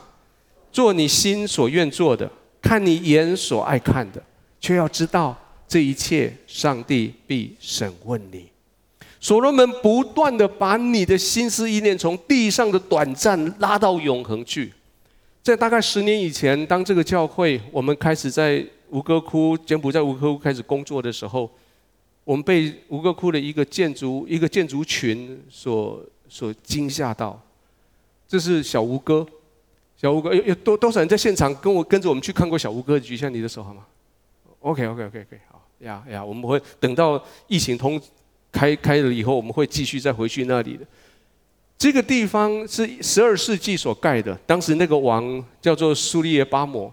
[0.72, 2.28] 做你心所愿做的，
[2.60, 4.20] 看你眼所爱看的，
[4.60, 8.48] 却要知道这一切，上帝必审问你。
[9.20, 14.74] 所罗门不断地把你的心思意念从地上的短暂拉到永恒去。
[15.44, 21.48] 在大概十年以前，当这个教会我们开始在吴哥窟柬埔寨吴哥窟开始工作的时候，
[22.24, 26.04] 我们被吴哥窟的一个建筑一个建筑群所。
[26.34, 27.40] 所惊吓到，
[28.28, 29.24] 这是小吴哥，
[29.96, 33.00] 小吴哥有有多多少人在现场跟我跟着我们去看过小吴哥？
[33.00, 33.86] 举一下你的手好吗
[34.62, 38.02] ？OK OK OK OK 好呀呀，我们会等到疫情通
[38.52, 40.84] 开开了以后，我们会继续再回去那里的。
[41.78, 46.92] 这个地方是十二世纪所盖的，当时那个王叫做苏利叶巴摩，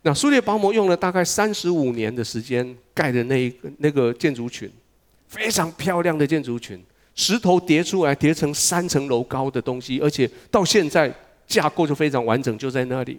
[0.00, 4.72] 那苏利叶巴摩用了大概三十五年的时间盖的那一个那个建筑群，
[5.28, 6.82] 非常漂亮的建筑群。
[7.14, 11.12] 石头叠出来，叠成三层楼高的东西，而且到现在
[11.46, 13.18] 架构就非常完整，就在那里。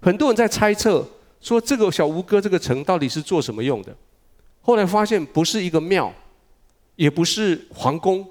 [0.00, 1.06] 很多人在猜测
[1.40, 3.94] 说，这个小吴哥这个城到底是做什么用的？
[4.60, 6.12] 后来发现不是一个庙，
[6.96, 8.26] 也不是皇宫，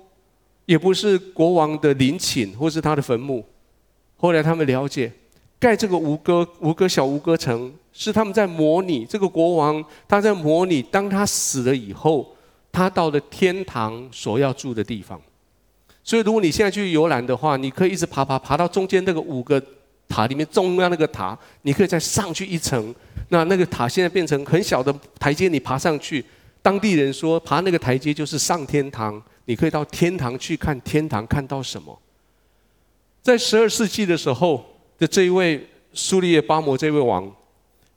[0.66, 3.44] 也不是国王的陵寝或是他的坟墓。
[4.16, 5.12] 后来他们了解，
[5.58, 12.36] 盖这个吴哥吴哥小吴哥城是他们在模拟这个国王，他在模拟当他死了以后。
[12.80, 15.20] 他到了天堂所要住的地方，
[16.02, 19.62] 所以如果你现在去游览的话，你可以一直爬爬爬到中间那个五个
[20.08, 22.96] 塔里面中央那个塔，你可以再上去一层。
[23.28, 26.24] 那那个塔现在变成很小的台阶，你爬上去，
[26.62, 32.00] 当地人说爬那个台阶就是上天堂，你可以到天堂去看天堂看到什么。
[33.22, 34.65] 在十二世纪的时候
[34.98, 37.30] 的这一位苏利叶巴摩这位王，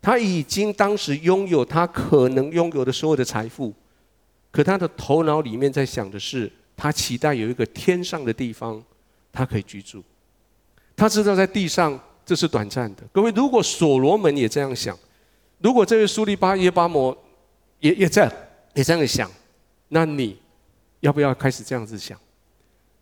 [0.02, 3.72] 他已经当时拥有他可能拥有的所有的财富。
[4.52, 8.80] 可他的头脑里面在想的是，他期待有一个天上的地方，
[9.32, 10.04] 他可以居住。
[10.94, 13.02] 他知道在地上这是短暂的。
[13.10, 14.96] 各位，如果所罗门也这样想，
[15.58, 17.16] 如果这位苏利巴耶巴摩
[17.80, 18.30] 也也在
[18.74, 19.30] 也这样想，
[19.88, 20.38] 那你
[21.00, 22.18] 要不要开始这样子想？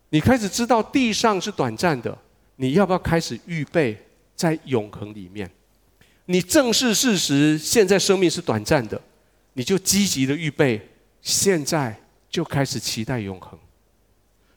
[0.09, 2.17] 你开始知道地上是短暂的，
[2.55, 3.97] 你要不要开始预备
[4.35, 5.51] 在永恒里面？
[6.25, 9.01] 你正视事实，现在生命是短暂的，
[9.53, 10.79] 你就积极的预备，
[11.21, 13.57] 现在就开始期待永恒。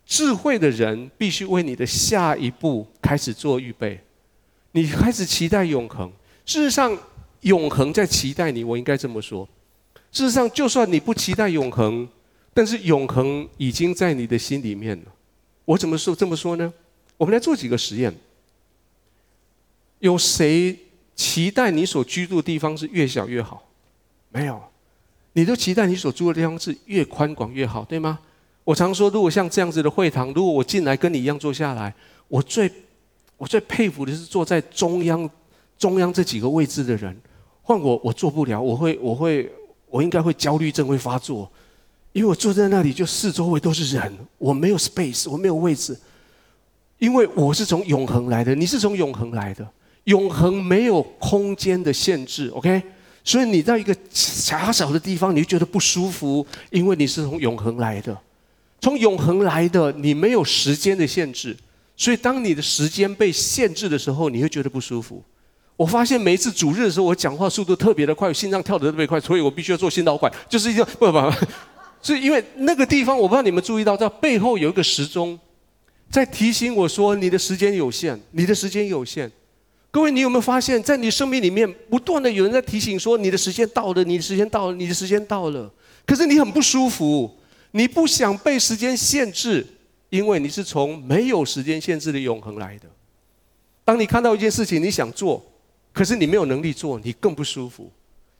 [0.07, 3.99] 智慧的人必须为你的下一步开始做预备。
[4.73, 6.13] 你开始期待永恒，
[6.45, 6.97] 事实上，
[7.41, 8.65] 永恒在期待你。
[8.65, 9.49] 我应该这么说。
[10.11, 12.09] 事实上，就算你不期待永恒，
[12.53, 15.05] 但是永恒已经在你的心里面了。
[15.65, 16.73] 我怎么说这么说呢？
[17.17, 18.15] 我们来做几个实验。
[20.01, 20.77] 有谁
[21.15, 23.67] 期待你所居住的地方是越小越好？
[24.31, 24.63] 没有，
[25.35, 28.19] 你都期待你所住的地方是越宽广越好，对吗？
[28.65, 31.95] 我常说，如果像这样子的会堂，如果我进来跟你一样坐下来，
[32.29, 32.71] 我最
[33.37, 35.29] 我最佩服的是坐在中央
[35.77, 37.15] 中央这几个位置的人。
[37.63, 39.51] 换我，我做不了，我会我会
[39.91, 41.51] 我应该会焦虑症会发作。
[42.13, 45.99] 因为我坐在那里，就四周围都是人，我没有 space，我没有位置。
[46.99, 49.69] 因为我是从永恒来的，你是从永恒来的，
[50.05, 52.81] 永恒没有空间的限制，OK？
[53.25, 58.17] 所以你到一个狭小的地方，你就觉得不舒服，因为你是从永恒来的，
[58.83, 61.57] 从永恒来的，你没有时间的限制，
[61.97, 65.25] 所以当你的时间被限制的时候，你会觉得不舒服。
[65.77, 71.33] 我发现每一次主日的时候，我讲话速度特别的快，心脏跳得特别快，所以我必须要做心导管，就是一个不不不。
[72.03, 75.41] 是因为那个地方，我不知道你们注意到，在背后有一个时钟，
[76.11, 79.33] 在提醒我说：你的时间有限，你的时间有限。
[79.95, 85.73] 各位，你有没有发现，在你生命里面，不断的有人在提醒说：你的时间到了，你的时间到了，你的时间到了。
[86.05, 87.33] 可是你很不舒服，
[87.71, 89.65] 你不想被时间限制，
[90.11, 92.89] 因为你是从没有时间限制的永恒来的。
[93.85, 95.41] 当你看到一件事情，你想做，
[95.93, 97.89] 可是你没有能力做，你更不舒服，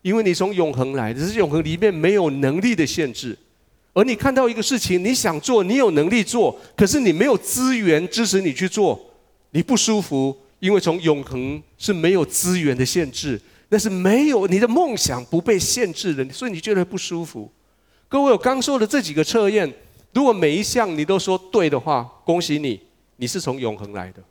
[0.03, 3.39] 因为你从永恒来的，这是永恒里面没有能力的限制。
[3.93, 9.01] 而你看到一个事情，你想做，你有能力做，可是你没有资源支持你去做，
[9.53, 17.53] 你不舒服，因为从永恒是没有资源的限制，那是没有你的梦想不被限制的，所以你觉得不舒服。
[18.09, 19.71] 各位，我刚说的这几个测验，
[20.15, 22.81] 如果每一项你都说对的话，恭喜你，
[23.17, 24.23] 你是从永恒来的，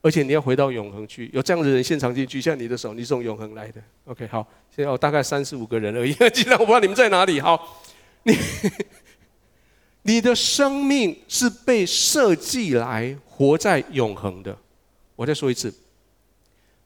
[0.00, 1.28] 而且你要回到永恒去。
[1.32, 3.82] 有这样的人现场进去，像你的手，你是从永恒来的。
[4.04, 7.82] OK，好，现在我大概三十五个人而已， 既然我不知道你们在哪里，好，
[8.22, 8.38] 你。
[10.02, 14.56] 你的生命是被设计来活在永恒的。
[15.20, 15.70] 我再说一次，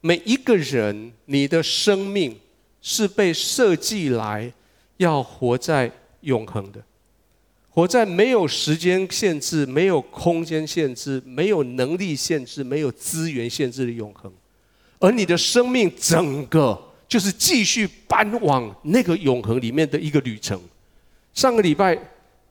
[0.00, 2.36] 每一个人，你的生命
[2.82, 4.52] 是被设计来
[4.96, 5.88] 要活在
[6.22, 6.82] 永恒的，
[7.70, 14.32] 活在没有时间限制、没有空间限制、没有能力限制、没有资源限制的永恒。
[14.98, 20.60] 而你的生命整个就是继续搬往那个永恒里面的一个旅程。
[21.32, 21.96] 上个礼拜。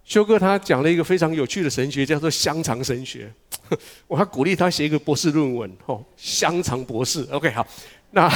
[0.05, 3.31] 修哥他讲了一个非常有趣的神学，叫做香肠神学。
[4.07, 7.27] 我还鼓励他写一个博士论文，哦，香肠博士。
[7.31, 7.65] OK，好，
[8.11, 8.31] 那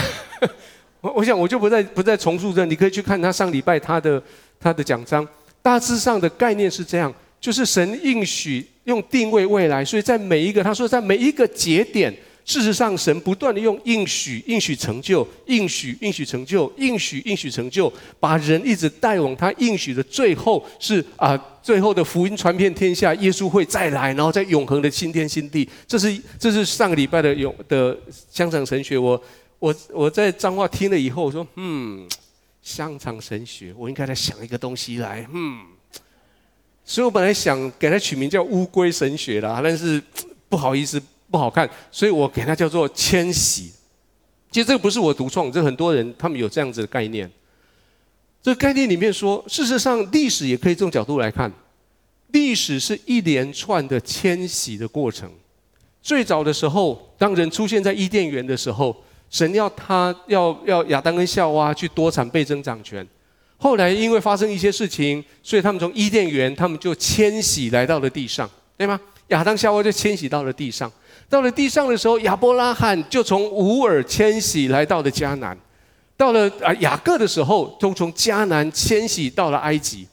[1.02, 4.22] 我我想我就不再不再重述这，你可以去看他上礼拜他的
[4.60, 5.28] 他的讲章。
[5.62, 12.16] 大致上的概念是这样，就是神应许用定位未来，所以在每一个他说在每一个节点。
[12.48, 25.68] 事实上，神不断地用应许、应许成就、应许、应许成就、应许、应许成就，把人一直带往他应许的最后是啊，最后的福音传遍天下，耶稣会再来，然后在永恒的新天新地。
[25.86, 27.98] 这是这是上个礼拜的永的
[28.32, 28.98] 香肠神学。
[28.98, 29.22] 我
[29.60, 32.08] 我我在彰化听了以后，我说嗯，
[32.62, 35.60] 香肠神学，我应该来想一个东西来，嗯。
[36.86, 40.02] 所以我本来想给他取名叫乌龟神学啦，但是
[40.48, 41.02] 不好意思。
[41.30, 43.72] 不好看，所以我给它叫做迁徙。
[44.50, 47.30] 其实这个不是我独创，这很多人他们有这样子的概念。
[48.42, 51.52] 这个概念里面说，事实上历史也可以这种角度来看，
[52.28, 55.30] 历史是一连串的迁徙的过程。
[56.02, 58.96] 最早的时候，当人出现在伊甸园的时候，
[59.30, 63.06] 神要他要要亚当跟夏娃去多产倍增长权。
[63.58, 68.98] 后来因为发生一些事情，所以他们从伊甸园他们就迁徙来到了地上，对吗？
[69.28, 70.92] 亚当夏娃就迁徙到了地上。
[71.30, 75.54] 到了地上的时候，亚伯拉罕就从乌尔迁徙来到了迦南；
[76.16, 80.08] 到了啊雅各的时候，就从迦南迁徙到了埃及；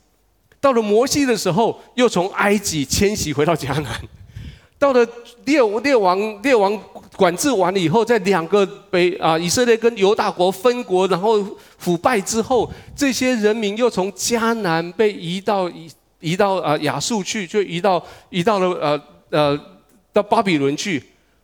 [0.61, 3.93] 到了摩西的时候，又从埃及迁徙回到迦南；
[4.77, 5.07] 到了
[5.45, 6.77] 列列王列王
[7.17, 11.41] 管制完了以后，在两个北啊以色列跟犹大国分国，然后
[11.79, 15.89] 腐败之后，这些人民又从迦南被移到以
[16.25, 19.61] 移到啊亚述去，就移到移到了呃呃。
[20.15, 21.03] 到巴比伦去。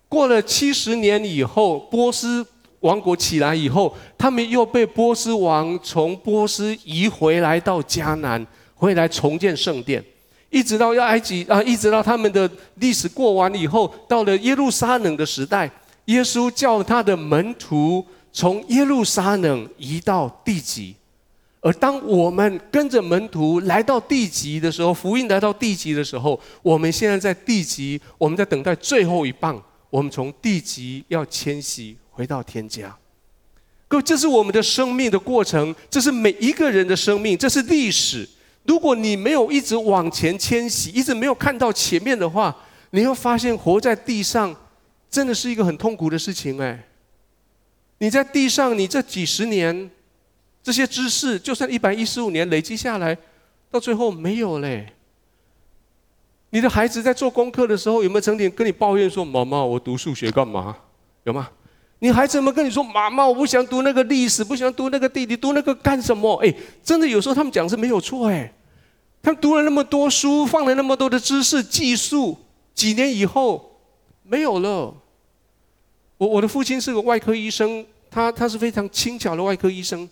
[0.08, 2.46] 过了七十年以后，波斯
[2.78, 10.00] 王国起来以后，他们又被波斯王从波斯移回来到迦南，回来重建圣殿，
[10.50, 15.68] 一直到要埃及啊，一直到他们的历史过完以后，到了耶路撒冷的时代，
[16.04, 20.94] 耶稣叫他的门徒从耶路撒冷移到地极。
[21.62, 32.96] 而当我们跟着门徒来到地极的时候，福音来到地极的时候，我们现在在地极，我们在等待最后一棒，我们从地极要迁徙回到天家。
[33.86, 38.26] 各位，这是我们的生命的过程，这是每一个人的生命，这是历史。
[38.64, 42.56] 如果你没有一直往前迁徙，一直没有看到前面的话，
[42.92, 44.56] 你会发现活在地上
[45.10, 46.58] 真的是一个很痛苦的事情。
[46.58, 46.86] 哎，
[47.98, 49.90] 你在地上，你这几十年。
[50.62, 53.16] 这些知识，就算一百一十五年累积下来，
[53.70, 54.92] 到最后没有嘞。
[56.50, 60.76] 你的孩子在做功课的时候，有没有曾经跟你抱怨说：“妈妈，我读数学干嘛？”
[61.24, 61.48] 有吗？
[62.00, 68.52] 你孩子有没有跟你说：“妈妈，我不想读那个历史，不想读那个地理，读那个干什么？”哎，真的有时候他们讲是没有错哎。
[69.22, 72.36] 他读了那么多书，放了那么多的知识、技术，
[72.74, 73.78] 几年以后
[74.22, 74.94] 没有了。
[76.16, 80.08] 我我的父亲是个外科医生，他他是非常轻巧的外科医生。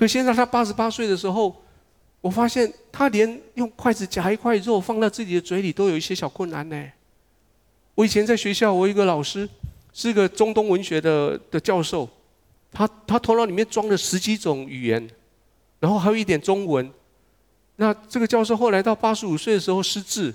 [0.00, 1.54] 可现在他八十八岁的时候，
[2.22, 6.90] 我发现他连用筷子夹一块肉放到自己的嘴里都有一些小困难呢。
[7.94, 9.46] 我以前在学校，我一个老师
[9.92, 12.08] 是一个中东文学的的教授，
[12.72, 15.06] 他他头脑里面装了十几种语言，
[15.80, 16.90] 然后还有一点中文。
[17.76, 20.32] 那这个教授后来到八十五岁的时候失智，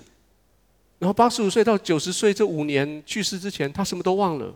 [1.00, 4.54] 然后八十五岁到九十岁这五年去世之前，他什么都忘了。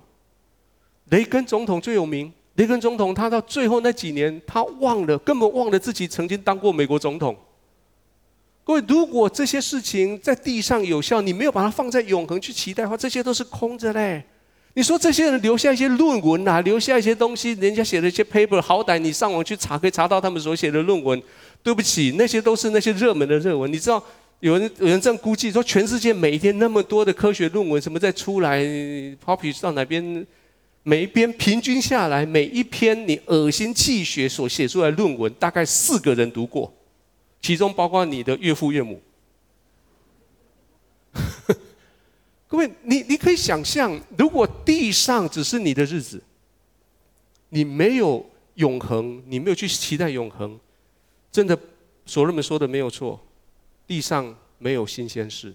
[1.07, 2.33] 雷根总统最有名。
[2.61, 7.35] 雷根总统，他到最后那几年，他忘了，根本忘了自己曾经当过美国总统。
[8.63, 14.23] 各位，如果这些事情在地上有效，你没有把它放在永恒去期待的话，这些都是空着嘞。
[14.75, 21.21] 你说这些人留下一些论文啊，留下一些东西，人家写的一些 paper，好歹你上网去查，可以查到他们所写的论文。
[21.63, 23.73] 对不起，那些都是那些热门的热文。
[23.73, 24.03] 你知道，
[24.41, 28.63] 有人有人这样估计说，全世界每一天那么多的科学论文，什么在出来
[29.25, 30.27] ，publish 到哪边？
[30.83, 36.73] 每一篇平均下来，每一篇你恶心气血所写出来的论文，大概四个人读过，
[37.43, 39.01] 其中包括你的岳父岳母。
[42.49, 46.23] 各位，你你可以想象，如果地上只是你的日子，
[47.51, 50.59] 你没有永恒，你没有去期待永恒，
[51.31, 51.59] 真的，
[52.07, 53.21] 所罗门说的没有错，
[53.87, 55.55] 地上没有新鲜事。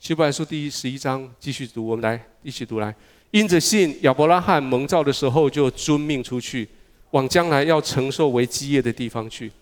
[0.00, 2.94] 希伯来书第十一章继续读，我们来一起读来。
[3.30, 6.66] 因着信，亚伯拉罕蒙召的时候就遵命出去，
[7.10, 9.52] 往将来要承受为基业的地方去。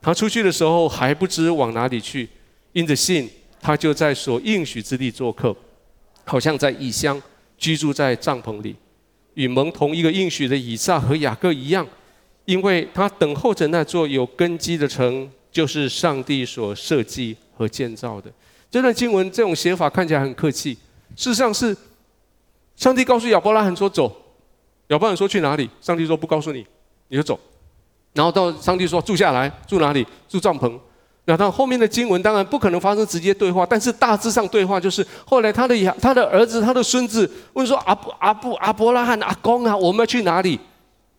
[0.00, 2.28] 他出去的时候还不知往哪里去，
[2.72, 3.30] 因着信，
[3.60, 5.54] 他就在所应许之地做客，
[6.24, 7.22] 好像在异乡
[7.56, 8.74] 居住在帐篷里，
[9.34, 11.86] 与蒙同一个应许的以撒和雅各一样，
[12.44, 18.28] 因为他等候着那座有根基的城，就是上帝所设计和建造的。
[18.68, 20.72] 这段经文这种写法看起来很客气，
[21.14, 21.76] 事实上是。
[22.76, 24.10] 上帝告诉亚伯拉罕说：“走。”
[24.88, 26.66] 亚伯拉罕说：“去哪里？”上帝说：“不告诉你，
[27.08, 27.38] 你就走。”
[28.14, 30.06] 然后到上帝说：“住下来，住哪里？
[30.28, 30.78] 住帐篷。”
[31.24, 40.58] 那到后面的经文当然不可能发生直接对话，但是大致上对话就是：后来他的亚他的儿子他的孙子问说：“阿布阿布阿伯拉罕阿公啊，我们要去哪里？”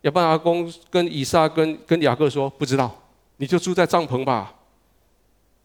[0.02, 2.94] 亚伯拉罕阿公跟以撒跟跟雅各说：“不知道，
[3.38, 4.54] 你就住在帐篷吧。”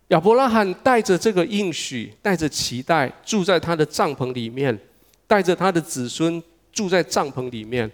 [0.09, 4.79] 亚伯拉罕带着这个应许，带着期待，住在他的帐篷里面。
[5.29, 7.89] 带着他的子孙住在帐篷里面，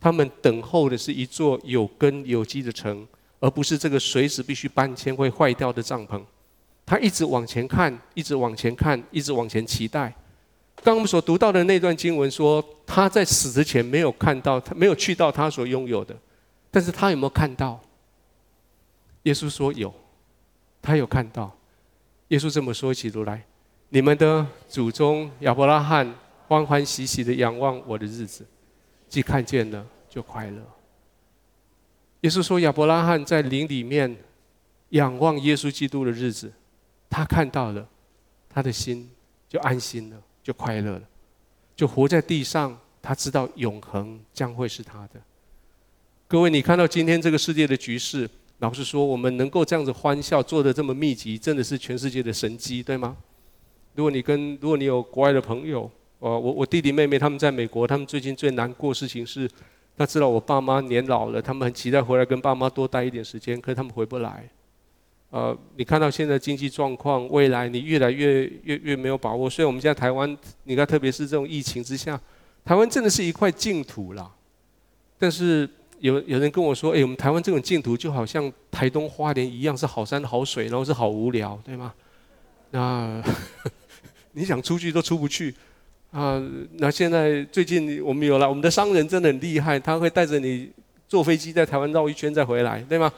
[0.00, 3.06] 他们等候的是一座有根有基的城，
[3.38, 6.20] 而不是这个随时必须搬迁会坏掉的帐篷。
[6.84, 10.12] 他一直往前看，一直往前看，一直往前期待。
[10.82, 16.16] 刚我们所读到的那段经文说，他在死之前没有看到，他没有去到他所拥有的，
[16.72, 17.78] 但是他有没有看到？
[19.22, 19.94] 耶稣说有，
[20.82, 21.56] 他有看到。
[22.28, 23.44] 耶稣这么说，起如来：
[23.90, 26.12] 你们的祖宗亚伯拉罕。
[26.50, 28.44] 欢欢喜喜的仰望我的日子，
[29.08, 30.60] 既看见了就快乐。
[32.22, 34.16] 耶稣说，亚伯拉罕在灵里面
[34.88, 36.52] 仰望耶稣基督的日子，
[37.08, 37.88] 他看到了，
[38.48, 39.08] 他的心
[39.48, 41.02] 就安心了，就快乐了，
[41.76, 42.76] 就活在地上。
[43.00, 45.20] 他知道永恒将会是他的。
[46.26, 48.28] 各位，你看到今天这个世界的局势，
[48.58, 53.16] 老实说，我们能够这样子欢笑，做得这么密集，真的是全世界的神迹，对吗？
[53.94, 55.88] 如果你跟如果你有国外的朋友，
[56.20, 59.50] 我我我弟弟妹妹他们在美国，他们最近最难过的事情是，
[59.96, 64.48] 他知道我爸妈年老了，他们很期待回来跟爸妈多待一点时间，可是他们回不来。
[65.30, 69.48] 呃，你看到现在经济状况，未来你越来越越越没有把握。
[69.48, 72.20] 所以我们现在台湾，你看，特别是这种疫情之下，
[72.64, 74.30] 台湾真的是一块净土啦。
[75.18, 75.68] 但是
[76.00, 81.94] 有有人跟我说，哎，我们台湾这种净土就好像台东花莲一样，是好山好水，然后是好无聊，对吗？
[82.72, 83.22] 那
[84.32, 85.54] 你想出去都出不去。
[86.10, 86.42] 啊，
[86.78, 90.68] 那现在最近我们有了，我们的商人真的很厉害，他会带着你
[91.08, 93.12] 坐飞机在台湾绕一圈再回来，对吗？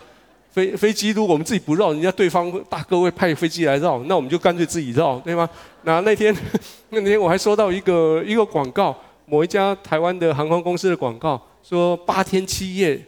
[0.51, 5.49] 飞飞机如果我们自己不绕，人家对方大哥会派飞机来绕，那我们就干脆自己绕，对吗？
[5.84, 6.36] 那那天
[6.90, 13.03] 那天我还收到一个一个广告，某一家台湾的航空公司的广告，说八天七夜，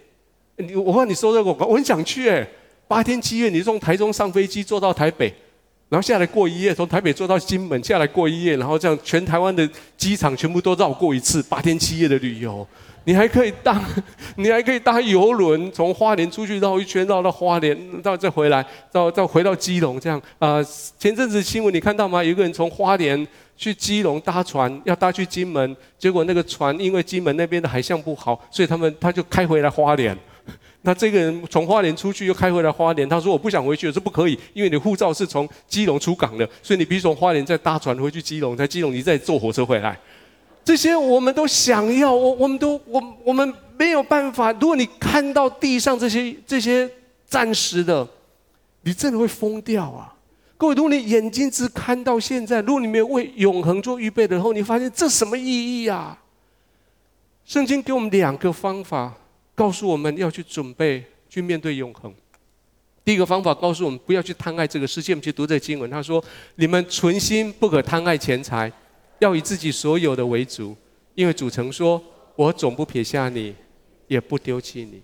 [0.56, 2.48] 你我帮你收这个广告，我很想去哎，
[2.88, 5.30] 八天七夜，你从台中上飞机坐到台北。
[5.94, 9.64] 然后下来过一夜，从台北坐到金门下来过一夜，然后这样全台湾的
[9.96, 12.66] 机场全部都绕过一次，八天七夜的旅游。
[13.04, 13.80] 你还可以搭，
[14.34, 20.20] 你还可以搭游轮从花莲出去绕一圈，绕到花莲，到再回来，到再回到基隆这样。
[20.40, 20.60] 啊、
[20.98, 22.24] 前阵子新闻你看到吗？
[22.24, 23.24] 有个人从花莲
[23.56, 30.18] 去基隆搭船，要搭去金门，结果那个船因为金门那边的海象不好，所以他们他就开回来花莲。
[30.86, 39.98] 那这个人从花莲出去又开回来花莲，他说我不想回去，我说不可以，因为你护照是从基隆出港的，所以你必须从花莲再搭船回去基隆，在基隆你再坐火车回来。
[40.62, 44.52] 这些我们都想要，我我们都我我们没有办法。
[44.52, 46.90] 如果你看到地上这些这些
[47.26, 48.06] 暂时的，
[48.82, 50.14] 你真的会疯掉啊！
[50.58, 56.18] 各位，如果你眼睛只看到现在，如果你没有为永恒做预备的时候，你发现这什么意义啊？
[57.46, 59.14] 圣经给我们两个方法。
[59.54, 62.12] 告诉我们要去准备去面对永恒。
[63.04, 65.12] 第一个方法告诉我们不要去贪爱这个世界。
[65.12, 66.24] 我们去读这经文，他说
[66.56, 68.72] ：“你们存心不可贪爱钱财，
[69.18, 70.74] 要以自己所有的为主，
[71.14, 72.02] 因为主曾说：
[72.34, 73.54] 我总不撇下你，
[74.08, 75.02] 也不丢弃你。”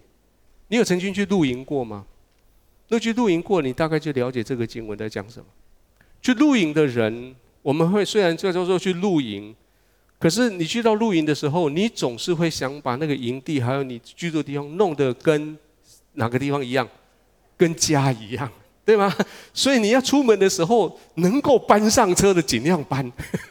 [0.68, 2.06] 你有曾经去露营过吗？
[2.88, 5.46] 那去露营过，你大概就了解这个经文在讲什么。
[6.22, 9.54] 去露营的人，我们会虽然叫做去露营。
[10.20, 15.56] 可是你去到露营的时候，你总是会想把那个营地还有你居住的地方弄得跟
[16.12, 16.86] 哪个地方一样，
[17.56, 18.46] 跟家一样，
[18.84, 19.10] 对吗？
[19.54, 23.10] 所以你要出门的时候，能够搬上车的尽量搬，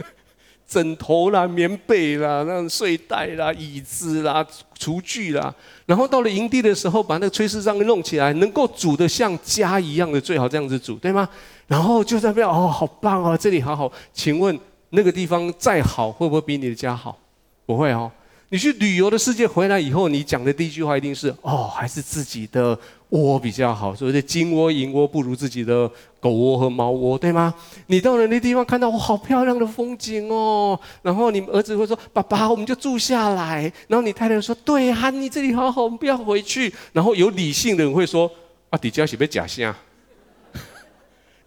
[0.67, 4.45] 枕头啦、棉被啦、那睡袋啦、椅子啦、
[4.77, 5.51] 厨具啦。
[5.87, 11.27] 然后到了营地的时候，把那个炊事帐弄起来，能够煮的像家一样的，最好这样子煮，对吗？
[11.65, 13.91] 然后就在那边哦，好棒哦，这里好好。
[14.13, 14.55] 请问？
[14.91, 17.17] 那个地方再好，会不会比你的家好？
[17.65, 18.11] 不会哦。
[18.51, 22.75] 你去旅游的世界回来以后，你讲的第一句话一定是：哦，还是自己的
[23.09, 23.93] 窝比较好。
[23.93, 25.87] 所谓的金窝银窝不如自己的
[26.19, 27.53] 狗窝和猫窝，对吗？
[27.85, 30.79] 你到了那地方看到哇，好漂亮的风景哦。
[31.03, 33.71] 然后你儿子会说：爸爸，我们就住下来。
[33.87, 36.73] 然后你太太说：对啊，你这里好好，我们不要回去。
[36.91, 38.31] 然后有理性的人会说：
[38.71, 39.75] 啊，底下是不是假象？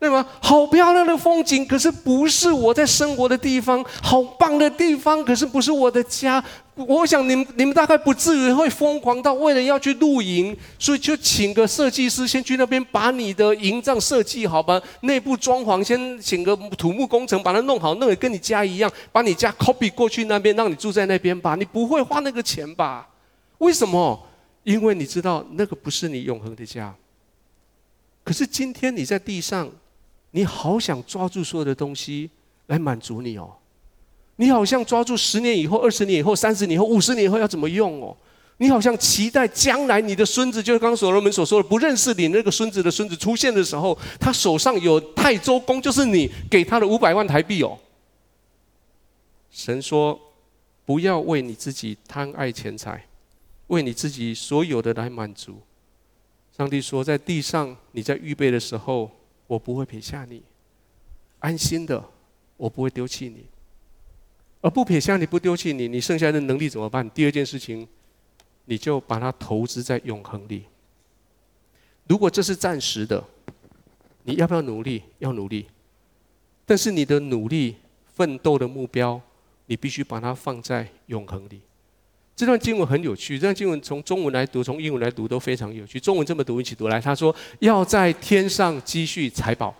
[0.02, 0.26] 对吗？
[0.40, 3.84] 好漂亮的风景，可是不是我在生活的地方。
[4.02, 6.42] 好棒的地方，可是不是我的家。
[6.74, 21.54] 我想你们，你们大概不至于会疯狂到为了要去露营，所以就请个设计师先去那边把你的营帐设计好吧，内部装潢先请个土木工程把它弄好，弄得跟你家一样，把你家 copy 过去那边，让你住在那边吧。
[21.54, 23.08] 你不会花那个钱吧？
[23.58, 24.20] 为什么？
[24.64, 26.92] 因为你知道那个不是你永恒的家。
[28.24, 29.70] 可是今天你在地上。
[30.32, 32.28] 你好想抓住所有的东西
[32.66, 33.50] 来满足你哦，
[34.36, 38.16] 你好像抓住十年以后、二十年以后、三十年以后、五十年以后要怎么用哦？
[38.56, 47.78] 你好像期待将来你的孙子，就是刚所罗门所说的，不认识你那个孙子的孙子出现的时候，他手上有泰州公，就是你给他的五百万台币哦。
[49.50, 50.18] 神说，
[50.86, 53.04] 不要为你自己贪爱钱财，
[53.66, 55.60] 为你自己所有的来满足。
[56.56, 59.10] 上帝说，在地上你在预备的时候。
[59.52, 60.42] 我不会撇下你，
[61.40, 62.02] 安心的，
[62.56, 63.44] 我不会丢弃你。
[64.62, 67.08] 而不撇下你不丢弃你，你剩下的能力怎么办？
[67.10, 67.86] 第二件事情，
[68.64, 70.64] 你就把它投资在永恒里。
[72.08, 73.22] 如果这是暂时的，
[74.22, 75.02] 你要不要努力？
[75.18, 75.66] 要努力。
[76.64, 77.76] 但是你的努力、
[78.06, 79.20] 奋斗的目标，
[79.66, 81.60] 你必须把它放在永恒里。
[82.34, 86.00] 这段经文很有趣，这段经文从中文来读，从英文来读都非常有趣。
[86.00, 86.98] 中文这么读，一起读来。
[86.98, 89.72] 他说：“要在天上积蓄财宝，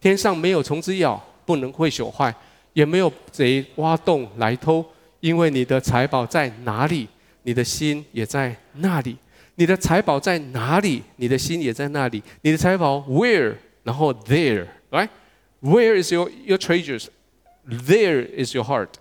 [0.00, 2.34] 天上没有虫子咬，不能会朽坏，
[2.72, 4.84] 也没有贼挖洞来偷。
[5.20, 7.06] 因为你的财宝在哪里，
[7.44, 9.16] 你的心也在那里。
[9.54, 12.20] 你的财宝在哪里，你的心也在那里。
[12.42, 13.54] 你的财宝 where，
[13.84, 18.94] 然后 there，right？Where is your your treasures？There is your heart。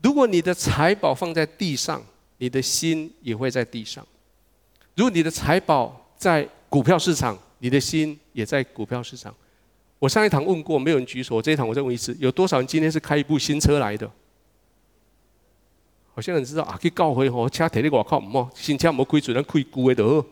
[0.00, 2.00] 如果你的财宝放在地上。”
[2.38, 4.06] 你的心也会在地上。
[4.96, 9.34] 如果你的财宝在股票市场，你的心也在股票市场。
[9.98, 11.42] 我上一堂问过，没有人举手。
[11.42, 14.10] 这一堂我再问一次：有多少人今天是开一部新车来的？
[16.14, 20.24] 好像你知道啊，去教会吼，车停在外口，唔新车冇亏损，咱亏旧的，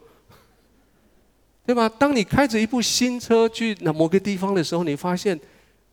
[1.64, 1.88] 对吧？
[1.88, 5.38] 当你开着一部新车去那某个地方的时候，你发现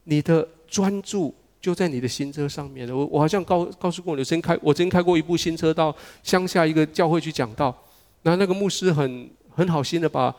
[0.05, 1.33] 你的专注
[1.63, 2.95] 就在你的新车上面了。
[2.95, 7.75] 我我好像告告诉过你，我曾开我曾开过一部新车到乡下一个教会去讲道，
[8.21, 10.35] 然后那个牧师很很好心的把。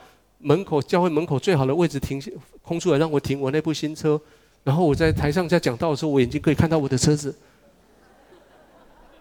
[0.47, 2.23] 门口教会门口最好的位置停
[2.61, 4.21] 空出来让我停我那部新车，
[4.63, 7.35] 然后我在台上在讲道的时候，我眼睛可以看到我的车子。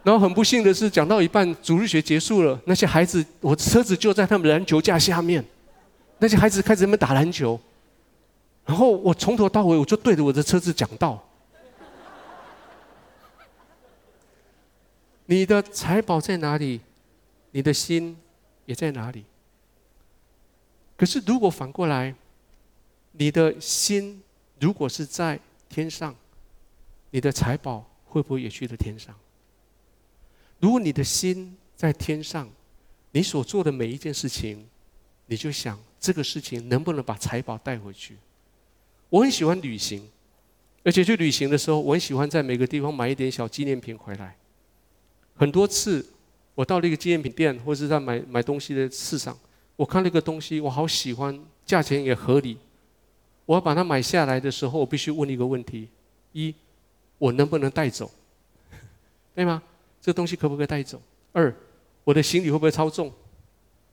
[0.03, 5.41] 然后很不幸的是，讲到一半，主日学结束了，那些孩子，我车子就在他们篮球架下面，
[6.17, 7.57] 那些孩子开始在那打篮球，
[8.65, 11.23] 然后我从头到尾我就对着我的车子讲道。
[15.25, 16.81] 你的财宝在哪里？
[17.51, 18.17] 你的心
[18.65, 19.23] 也在哪里？
[20.97, 22.13] 可是，如果反过来，
[23.11, 24.21] 你的心
[24.59, 26.15] 如果是在天上，
[27.11, 29.15] 你的财宝会不会也去了天上？
[30.59, 32.49] 如果你的心在天上，
[33.11, 34.67] 你所做的每一件事情，
[35.27, 38.17] 你就想这个事情能不能把财宝带回去？
[39.09, 40.09] 我很喜欢旅行，
[40.83, 44.35] 而且去旅行的时候，我很喜欢在每个地方买一点小纪念品回来。
[45.35, 46.05] 很多次，
[46.55, 49.37] 我到了一个纪念品店，或者是在买买东西的市场。
[49.75, 52.57] 我看那个东西，我好喜欢，价钱也合理。
[53.45, 55.89] 我要把它买下来的时候，我必须问一个问题：
[56.31, 56.53] 一，
[57.17, 58.09] 我能不能带走？
[59.35, 59.61] 对吗？
[59.99, 61.01] 这东西可不可以带走？
[61.31, 61.53] 二，
[62.03, 63.11] 我的行李会不会超重？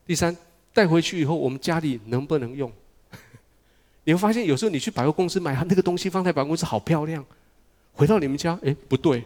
[0.06, 0.36] 第三，
[0.74, 2.70] 带回去以后，我们家里能不能用？
[4.04, 7.24] 你会发现，有时候你去百货公司买那个东西，放在百货公司好漂亮，
[7.94, 9.24] 回到你们家，哎，不对，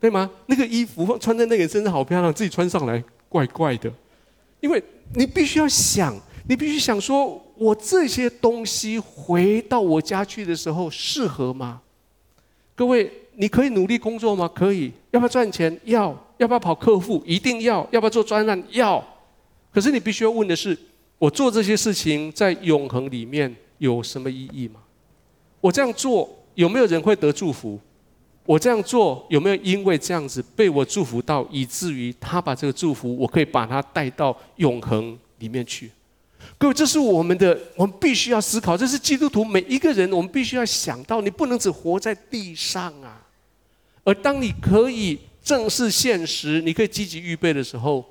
[0.00, 0.30] 对吗？
[0.46, 3.92] 那个衣服穿在那个人身上好漂亮，自己穿上来怪怪的，
[4.60, 4.82] 因为。
[5.14, 6.14] 你必须要想，
[6.48, 11.80] 你必须想说，我这些东西回到我家去的时候适合吗？
[12.74, 14.46] 各位，你可以努力工作吗？
[14.54, 14.92] 可以。
[15.12, 15.74] 要不要赚钱？
[15.84, 16.14] 要。
[16.36, 17.22] 要不要跑客户？
[17.24, 17.88] 一定要。
[17.90, 18.62] 要不要做专栏？
[18.72, 19.02] 要。
[19.72, 20.76] 可是你必须要问的是，
[21.16, 24.80] 我做这些事情在永恒里面有什么意义吗？
[25.62, 27.80] 我这样做有没有人会得祝福？
[28.48, 35.90] 我这样做有没有因为这样子被我祝福到，以至于他把这个祝福，我可以把它带到永恒里面去？
[36.56, 38.74] 各位，这是我们的，我们必须要思考。
[38.74, 43.20] 这是基督徒每一个人，我们必须要想到，你不能只活在地上啊。
[44.02, 48.02] 而当你可以正视现实，你可以积极预备的时候，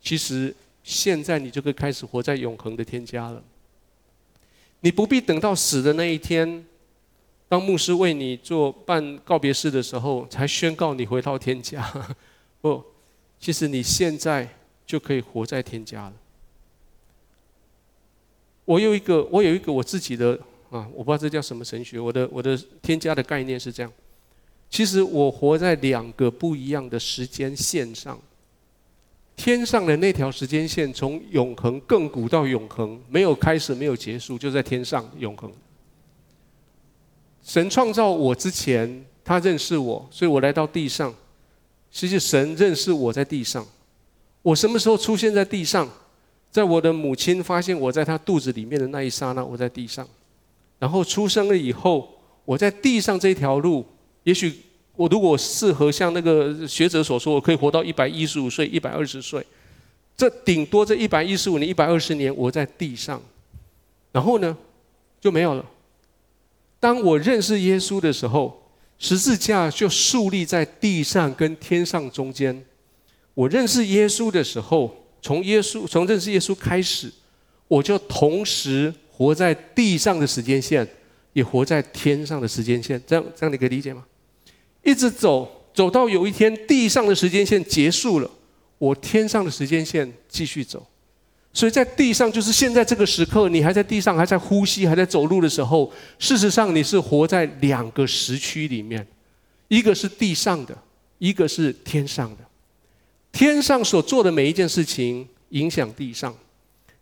[0.00, 3.42] 其实现在你就可以开始活在永恒的天家了。
[4.80, 6.64] 你不必等到死的那一天。
[7.48, 11.88] 当牧师为你做办告别式的时候，才宣告你回到天家。
[12.60, 12.82] 不，
[13.38, 14.48] 其实你现在
[14.86, 16.12] 就可以活在天家了。
[18.64, 20.38] 我有一个，我有一个我自己的
[20.70, 22.00] 啊，我不知道这叫什么神学。
[22.00, 23.92] 我的我的天家的概念是这样：
[24.70, 28.18] 其实我活在两个不一样的时间线上。
[29.36, 35.52] 天上的那条时间线，从永恒亘古到永恒，没有开始，没有结束，就在天上永恒。
[37.44, 41.14] 神创造我之前，他认识我，所以我来到地上。
[41.90, 43.64] 其实神认识我在地上。
[44.42, 45.88] 我什么时候出现在地上？
[46.50, 50.08] 在我的母亲发现我在她肚子里面的那一刹那，我在地上。
[50.78, 52.08] 然后出生了以后，
[52.44, 53.84] 我在地上这条路，
[54.22, 54.52] 也许
[54.96, 59.44] 我如果适合像那个学者所说，我可以活到一百一十五岁、一百二十岁。
[60.16, 63.20] 这顶多这一百一十五年、一百二十年，我在地上。
[64.12, 64.56] 然后呢，
[65.20, 65.64] 就没有了。
[66.84, 68.62] 当我认识耶稣的时候，
[68.98, 72.62] 十字架就树立在地上跟天上中间。
[73.32, 77.10] 我认识耶稣的时候，从耶稣从认识耶稣开始，
[77.68, 80.86] 我就同时活在地上的时间线，
[81.32, 83.02] 也活在天上的时间线。
[83.06, 84.04] 这样这样你可以理解吗？
[84.82, 88.30] 一直走走到有一天地上的时间线结束了，
[88.76, 90.86] 我天上的时间线继续走。
[91.54, 99.06] 所以在地上，就是现在这个时刻，你还在地上，还在呼吸，还在走路的时候，事实上你是活在两个时区里面，
[99.68, 100.76] 一个是地上的，
[101.18, 102.38] 一个是天上的。
[103.30, 106.34] 天上所做的每一件事情影响地上，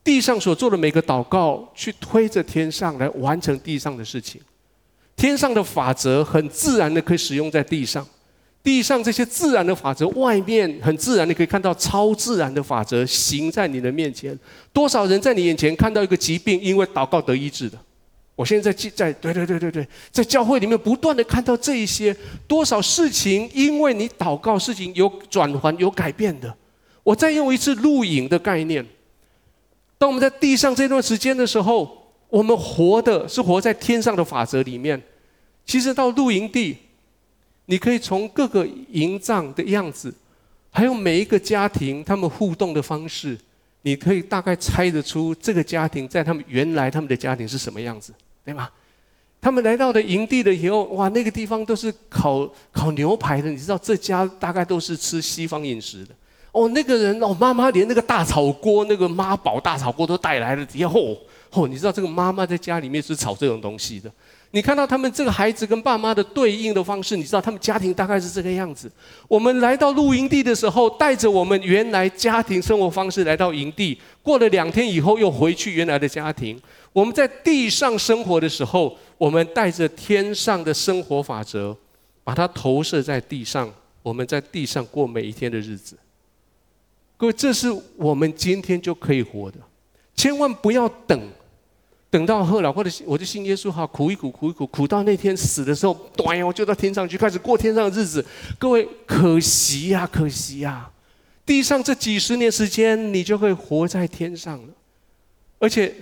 [0.04, 4.38] 地上所做的每个祷告去推着天上来完成地上的事情，
[5.16, 8.06] 天上的法则很自然的可以使用在地上。
[8.62, 14.38] 地上这些自然的法则，外面很自然，你可以看到超自然的法则行在你的面前。
[14.72, 17.76] 多少人在你眼前看到一个疾病，因为祷告得医治的？
[18.34, 26.52] 我现在在在对对对对对，在教会里面不断的看到这一些多少事情，因为你祷告，事情有转换有改变的。
[27.02, 28.84] 我再用一次录影的概念，
[29.98, 35.00] 当我们在地上这段时间的时候，我们活的是活在天上的法则里面。
[35.66, 36.76] 其实到露营地，
[37.72, 40.14] 你可以从各个营帐的样子，
[40.70, 43.34] 还有每一个家庭他们互动的方式，
[43.80, 48.12] 你可以大概猜得出这个家庭在他们原来他们的家庭是什么样子，
[48.44, 48.68] 对吗？
[49.40, 53.48] 他们来到的营地的以后，哇，那个地方都是烤烤牛排的。
[53.48, 56.14] 你知道这家大概都是吃西方饮食的。
[56.52, 60.68] 哦，那个人哦，妈妈连那个大炒锅，那个妈宝大炒锅都带来了。
[60.74, 61.16] 以后
[61.52, 64.12] 哦，你知道这个妈妈在家里面是炒这种东西的。
[64.54, 68.90] 你看到他们这个孩子跟爸妈的对应的方式，你知道他们家庭大概是这个样子。
[69.26, 76.60] 我们来到露营地的时候，带着我们原来家庭生活方式来到营地，过了两天以后又回去原来的家庭。
[76.92, 81.74] 我们在地上生活的时候，我们带着天上的生活法则，
[82.22, 83.72] 把它投射在地上。
[84.02, 85.96] 我们在地上过每一天的日子。
[87.16, 89.58] 各位，这是我们今天就可以活的，
[90.16, 91.18] 千万不要等，
[92.12, 98.24] 等到后来或者我就信耶稣哈，苦一苦，苦一苦，苦到那天死的时候，端我就到天上去开始过天上的日子。
[98.58, 100.90] 各位，可惜呀，可惜呀，
[101.44, 104.68] 地上这几十年时间，你就会活在天上了，
[105.58, 105.92] 而且。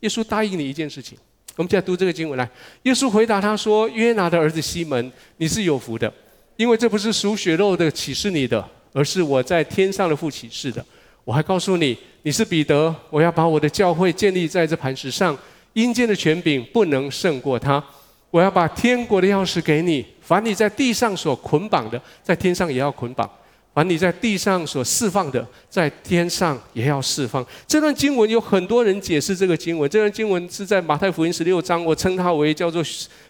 [0.00, 1.16] 耶稣答应你一件事情，
[1.56, 2.46] 我们现在读这个经文来。
[2.82, 6.12] 耶稣回答他说：“约拿的儿子西门，你是有福的，
[6.56, 10.84] 因为这不是属血肉的启示你的，而是我在天上的父启示的。
[11.24, 15.36] 我还告诉你，你是彼得，我要把我的教会建立在这磐石上，
[15.72, 17.82] 阴间的权柄不能胜过他。
[18.30, 23.28] 我要把天国的钥匙给你，凡你在地上所捆绑的，在天上也要捆绑。”
[23.74, 27.44] 凡你在地上所释放的，在天上也要释放。
[27.66, 29.90] 这段经文有很多人解释这个经文。
[29.90, 32.80] 这段经文是在马太福音十六章，我称它为叫做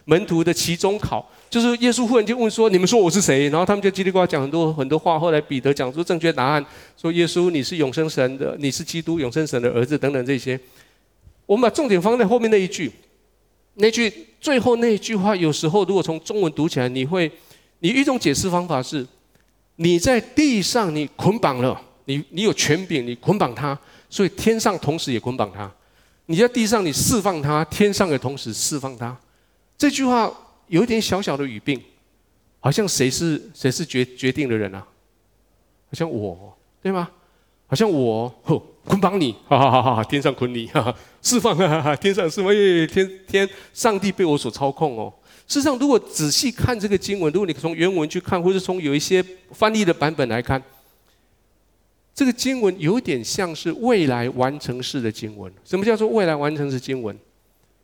[0.05, 5.19] 门徒的期中考，就是耶稣忽然间问说：“你们说我是谁？”然后他们就叽里呱啦讲很多很多话。
[5.19, 6.63] 后来彼得讲出正确答案，
[6.95, 10.59] 说：“耶稣，你是永生神的，你是基督，永生神的儿子。”等等这些。
[11.47, 12.91] 我们把重点放在后面那一句，
[13.73, 17.31] 那句最后那一句话，有时候如果从中文读起来，你会，
[17.79, 19.03] 你一种解释方法是。
[19.77, 23.77] 你在地上，你捆绑了你，你有权柄，你捆绑他，
[24.09, 25.71] 所以天上同时也捆绑他。
[26.27, 29.15] 你在地上，你释放他，天上也同时释放他。
[29.77, 30.31] 这句话
[30.67, 31.81] 有一点小小的语病，
[32.59, 34.79] 好像谁是谁是决决定的人啊？
[34.79, 37.09] 好像我，对吗？
[37.67, 45.13] 好像我，吼，捆绑你，哈哈哈哈，天上捆你，哈哈，释放，哈哈，天上释放，耶，天天，上帝被我所操控哦。
[45.47, 50.61] 事实上，如果仔细看这个经文，如果你从原文去看，或者从有一些翻译的版本来看，
[52.15, 55.51] 这个经文有点像是未来完成式的经文。
[55.63, 57.15] 什么叫做未来完成式经文？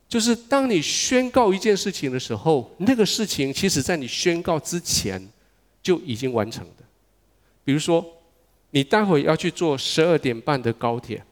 [0.08, 5.26] 就是当你宣告一件事情的时候，那个事情其实在你宣告之前
[5.82, 6.84] 就已经完成的。
[7.64, 8.04] 比如说，
[8.70, 11.22] 你待会要去坐十二点半的高铁，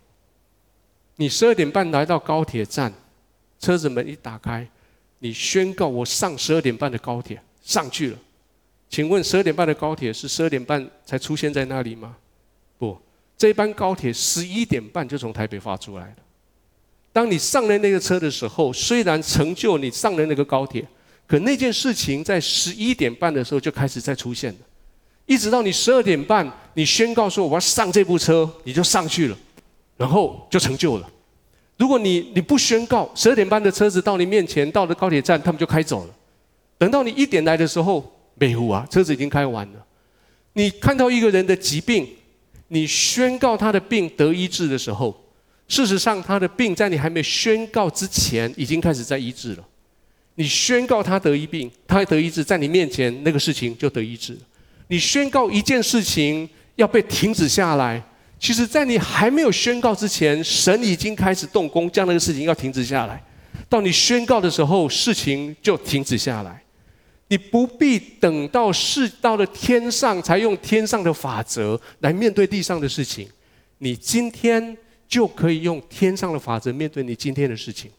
[1.17, 2.93] 你十二点半来到高铁站，
[3.59, 4.67] 车子门一打开。
[5.21, 8.19] 你宣告我上十二点半的高铁上去了，
[8.89, 12.17] 请问十二点半的高铁是十二点半才出现在那里吗？
[12.79, 12.99] 不，
[13.37, 16.17] 这班高铁十一点半就从台北发出来了。
[17.13, 20.87] 当你上了那个车的时候，虽然成就你上了那个高铁，
[21.27, 24.59] 可那件事情在十一点半的时候就开始在出现了，
[25.27, 29.37] 一直到你十二点半，你宣告说我要上这部车，你就上去了，
[29.99, 31.11] 然后就成就了。
[31.81, 36.15] 如果你你不宣告，十二点半的车子到你面前，到了高铁站，他们就开走了。
[36.77, 38.05] 等到你一点来的时候，
[38.35, 39.83] 没有啊，车子已经开完了。
[40.53, 42.07] 你看到一个人的疾病，
[42.69, 45.25] 你宣告他的病得医治的时候，
[45.69, 49.65] 事实上他的病在你还没宣告之前，已经开始在医治了。
[50.35, 54.41] 你宣告他得一病，他得医治，在你面前那个事情就得医治了。
[54.89, 58.05] 你宣告一件事情要被停止下来。
[58.41, 63.23] 其实，在你还没有宣告之前，神已经开始动工，将那个事情要停止下来。
[63.69, 66.63] 到你宣告的时候，事情就停止下来。
[67.29, 73.29] 你不必等到事到了天上，才用天上的法则来面对地上的事情。
[73.77, 74.75] 你今天
[75.07, 77.91] 就可以用天上的法则面对你今天的事情。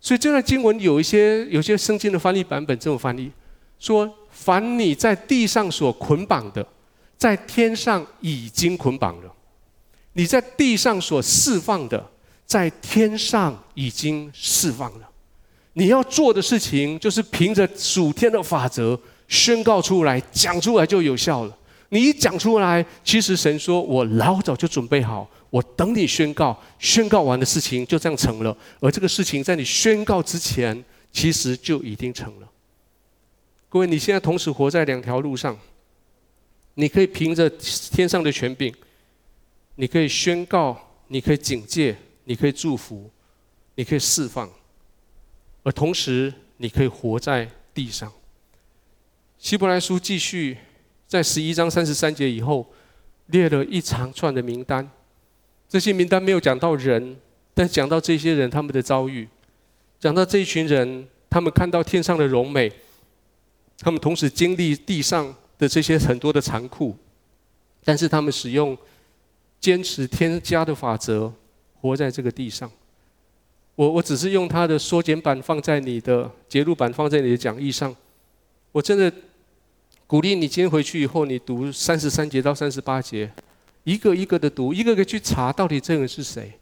[0.00, 3.30] 所以这段经文有一些有些圣经的翻译版本这么翻译：
[3.80, 6.64] 说，凡你在地上所捆绑的，
[7.18, 9.34] 在天上已经捆绑了。
[10.14, 12.10] 你在地上所释放的，
[12.46, 15.08] 在天上已经释放了。
[15.74, 18.98] 你要做的事情，就是凭着属天的法则
[19.28, 21.58] 宣告出来，讲出来就有效了。
[21.88, 32.48] 你一讲出来，其实神说：“我老早就准备好，我等你宣告，宣告完的事情就这样成了。”而这个事情在你宣告之前，其实就已经成了。
[33.68, 35.58] 各位，你现在同时活在两条路上，
[36.74, 37.48] 你可以凭着
[37.90, 38.74] 天上的权柄。
[39.76, 43.10] 你可以宣告，你可以警戒，你可以祝福，
[43.74, 44.50] 你可以释放，
[45.62, 48.12] 而同时你可以活在地上。
[49.38, 50.56] 希伯来书继续
[51.06, 52.72] 在十一章三十三节以后
[53.26, 54.88] 列了一长串的名单，
[55.68, 57.16] 这些名单没有讲到人，
[57.54, 59.26] 但讲到这些人他们的遭遇，
[59.98, 62.70] 讲到这一群人，他们看到天上的荣美，
[63.78, 66.96] 他们同时经历地上的这些很多的残酷，
[67.82, 68.76] 但是他们使用
[69.62, 71.32] 坚持天家的法则，
[71.80, 72.68] 活在这个地上。
[73.76, 77.94] 我我只是用它的缩减版放在你的节录版放在你的讲义上。
[78.72, 79.10] 我真的
[80.04, 83.30] 鼓励你今天回去以后，你读三十三节到三十八节，
[83.84, 86.52] 一个一个的读，一个个去查到底这个人是谁。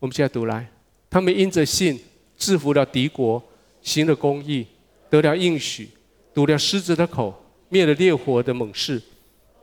[0.00, 0.68] 我们现在读来，
[1.08, 2.00] 他们因着信
[2.36, 3.40] 制服了敌国，
[3.80, 4.66] 行了公义，
[5.08, 5.88] 得了应许，
[6.34, 9.00] 堵了狮子的口，灭了烈火的猛士，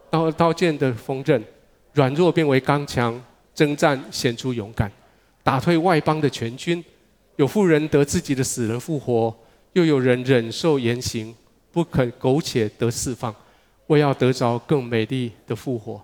[0.09, 1.43] 刀刀剑的锋刃，
[1.95, 3.19] 软弱变为刚强，
[3.53, 4.91] 征战显出勇敢。
[5.41, 6.83] 打退外邦的全军，
[7.37, 9.33] 有富人得自己的死人复活，
[9.73, 11.33] 又有人忍受严刑，
[11.71, 13.33] 不肯苟且得释放，
[13.87, 15.97] 为要得着更美丽的复活；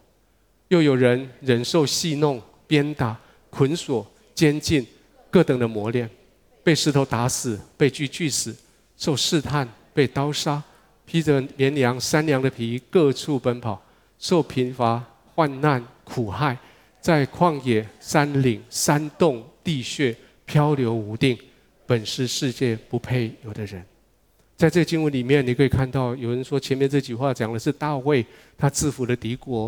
[0.70, 3.20] 又有人忍受戏弄、鞭打、
[3.50, 4.88] 捆锁、监禁，
[5.30, 6.10] 各等的磨练，
[6.64, 8.56] 被石头打死，被锯锯死，
[8.96, 10.64] 受试探，被刀杀，
[11.06, 13.84] 披着绵羊、山羊的皮，各处奔跑，
[14.18, 15.04] 受贫乏、
[15.42, 16.56] 患难、苦害。
[17.00, 20.16] 在旷野、山岭、山洞、地穴
[20.46, 21.36] 漂流无定，
[21.88, 23.84] 本是世界不配有的人。
[24.56, 28.24] 在这经文里面，你可以看到有人说前面这句话讲的是大卫，
[28.56, 29.66] 他制服了敌国，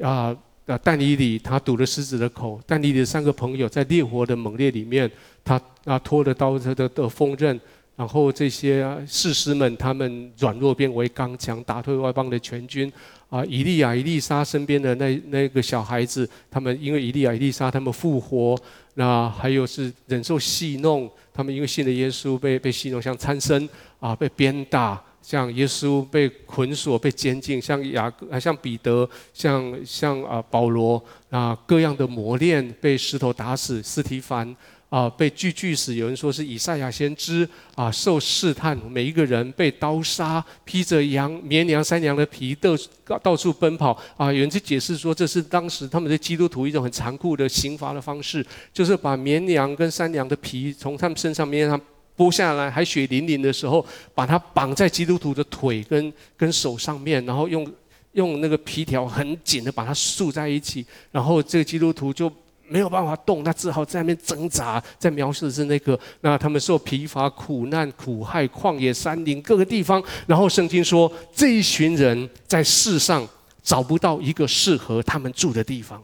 [0.00, 0.32] 啊
[0.66, 5.10] 啊但以理他堵了狮子的口，但以理的三个朋友在烈火的猛烈里面，
[5.42, 7.60] 他啊拖着刀的的锋刃。
[7.96, 12.92] 然后这些士师们，他们软弱变为刚强，打退外邦的全军。
[13.28, 18.56] 啊，以利亚、以利沙身边的那那个小孩子，他们因为以利亚、以利沙他们复活。
[18.94, 23.68] 那还有是忍受戏弄，他们因为信了耶稣被被戏弄，像参孙
[23.98, 34.54] 啊被鞭打，像耶稣被捆锁、被监禁，像雅各、像彼得、像像啊保罗啊各样的磨练，被石头打死，斯提凡。
[34.88, 35.94] 啊，被锯锯死。
[35.94, 43.90] 有人说是以赛亚先知啊，受试探，每一个人被刀杀，披着羊、绵羊、山羊的皮，到到处奔跑。
[44.16, 51.80] 啊，有人去解释说，这是当时他们的基督徒一种很残酷的刑罚的方式，就是把绵羊跟山羊的皮从他们身上面上
[52.16, 53.84] 剥下来，还血淋淋的时候，
[54.14, 57.68] 把它绑在基督徒的腿跟跟手上面，然后用
[58.12, 62.32] 用那个皮条很紧的把它束在一起，然后这个基督徒就。
[62.68, 64.82] 没有办法动，他只好在那边挣扎。
[64.98, 70.02] 在描述的是那个，那他们受疲乏、苦难、苦害、旷野、山林各个地方。
[70.26, 73.26] 然后圣经说，这一群人在世上
[73.62, 76.02] 找不到一个适合他们住的地方。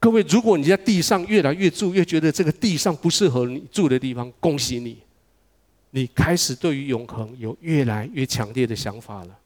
[0.00, 4.98] 各位，如果你在地上越来越住，越觉得这个地上不适合你住的地方，恭喜你，
[5.90, 9.36] 你开始对于永恒有越来越强烈的想法了。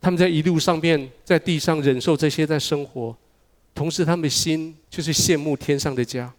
[0.00, 3.16] 他们在一路上面，在地上忍受这些，在生活。
[3.74, 6.30] 同时，他们心就是羡慕天上的家，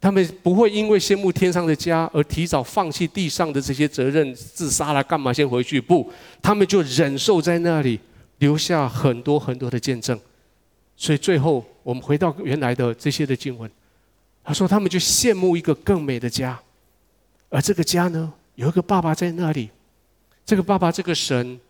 [0.00, 5.32] 他们不会因为羡慕天上的家而提早放弃地上的这些责任，自杀了干嘛？
[5.32, 6.10] 先回去不？
[6.42, 8.00] 他们就忍受在那里，
[8.38, 10.18] 留下很多很多的见证。
[10.96, 13.70] 所以最后，我们回到原来的这些的经文，
[14.42, 16.58] 他说他们就羡慕一个更美的家，
[17.48, 19.70] 而这个家呢，有一个爸爸在那里，
[20.44, 21.60] 这个爸爸这个神，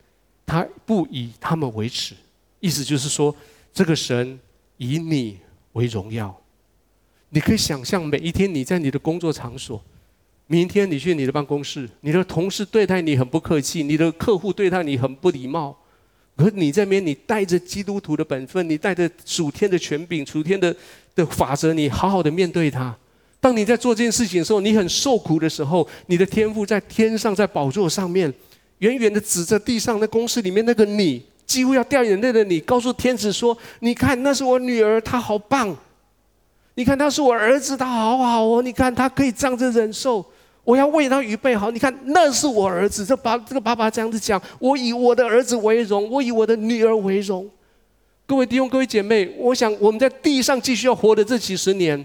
[0.46, 2.14] 他不以他们为耻，
[2.60, 3.34] 意思就是说
[3.74, 4.38] 这个神。
[4.78, 5.38] 以你
[5.72, 6.34] 为荣耀，
[7.30, 9.82] 你可以想象每一天你在你的工作场所，
[10.46, 15.76] 明天你去你的办公室，你的同事对待你很不客气，你的客户对待你很不礼貌，
[16.36, 20.74] 可你这边你带着基督徒的本分，你带着属天的权柄、属天的
[21.14, 22.96] 的法则，你好好的面对他。
[23.40, 28.32] 当你在做这件事情的时候，你很受苦的时候，你的天父在天上在宝座上面，
[28.78, 31.22] 远远的指着地上那公司里面那个你。
[31.46, 35.74] 几乎要掉眼泪的你，告诉天使说：“你看，那是我女儿，她好棒。
[36.74, 38.60] 你看，她是我儿子，他好好哦。
[38.60, 40.24] 你看，他可以这样子忍受，
[40.64, 41.70] 我要为他预备好。
[41.70, 43.04] 你看，那是我儿子。
[43.04, 47.48] 这爸，这个爸爸这样子讲，我以我的儿子为荣，我以我的女儿为荣。
[48.26, 52.04] 各位弟兄，各位姐妹，我想我们在地上继续要活的这几十年。”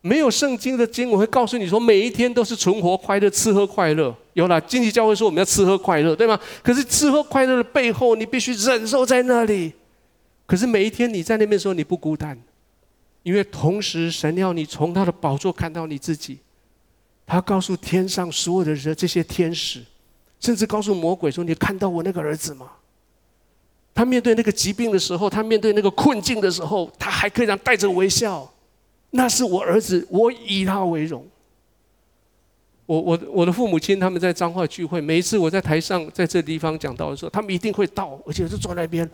[0.00, 4.14] 没有圣经的经我会告诉你说，每一天都是存活快乐、吃喝快乐。
[4.34, 6.38] 有了经济教会说我们要吃喝快乐，对吗？
[6.62, 9.72] 可是吃喝快乐的背后，你必须忍受在那里。
[10.46, 12.38] 可是每一天你在那边的时候，你不孤单，
[13.24, 16.38] 因为同时神要你从他的宝座看到你自己。
[17.26, 19.82] 他告诉天上所有的人，这些天使，
[20.40, 22.70] 甚至告诉魔鬼说：“你看到我那个儿子吗？”
[23.92, 28.50] 他面对那个疾病的时候，他面对那个困境的时候，他还可以这样带着微笑。
[29.10, 31.26] 那是我儿子，我以他为荣。
[32.86, 39.10] 我我我的父母亲他们在彰化聚会，每一次我在台上在这地方讲道的时候，他们一定会到，而且是坐在那边。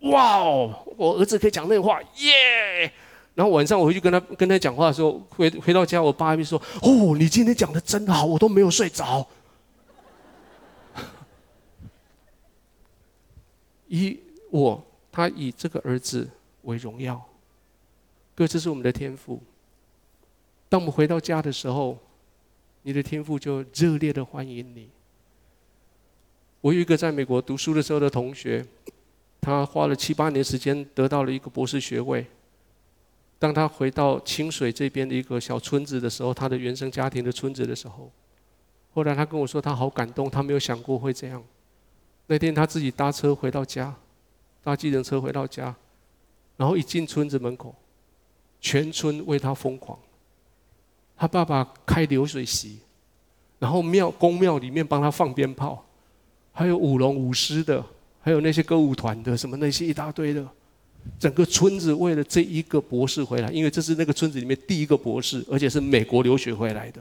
[0.00, 0.72] 哇哦！
[0.96, 2.92] 我儿子可以讲那话，耶！
[3.34, 9.26] 然后晚上我回去跟他跟他讲话的时候，回回到家，我爸还说：“哦，你今天讲的真好，我都没有睡着。”
[13.88, 14.18] 以
[14.50, 14.82] 我，
[15.16, 16.28] 他以这个儿子
[16.64, 17.26] 为荣耀。
[18.34, 19.42] 哥，这是我们的天赋。
[20.68, 21.96] 当我们回到家的时候，
[22.82, 24.90] 你的天赋就热烈的欢迎你。
[26.60, 28.62] 我有一个在美国读书的时候的同学，
[29.40, 32.26] 他花了七八年时间得到了一个博士学位。
[33.38, 38.12] 当他回到清水这边的一个小村子的时候，他的原生家庭的村子的时候，
[38.92, 41.42] 后来他跟我说，他好感动，他没有想过会这样。
[42.26, 43.94] 那天他自己搭车回到家，
[44.66, 45.72] 搭计程车回到家，
[46.56, 47.72] 然后一进村子门口。
[48.58, 49.96] 全村为他疯狂，
[51.16, 52.78] 他爸爸开流水席，
[53.60, 55.84] 然后庙宫庙里面帮他放鞭炮，
[56.52, 57.84] 还有舞龙舞狮的，
[58.20, 60.44] 还有那些歌舞团的，什么那些一大堆的，
[61.16, 67.00] 整个村子为了这一个博士回来，因为这是那个村子里面第一个博士，而且是美国留学回来的。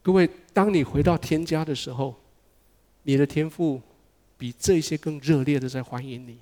[0.00, 2.14] 各位，当你回到天家的时候，
[3.02, 3.80] 你的天赋
[4.44, 6.38] 比这些更热烈的在欢迎你。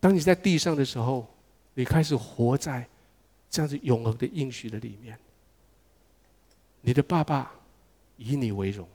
[0.00, 1.28] 当你在地上的时候。
[1.74, 2.86] 你开始活在
[3.48, 5.18] 这样子永恒的应许的里面。
[6.82, 7.50] 你的爸爸
[8.18, 8.86] 以你为荣，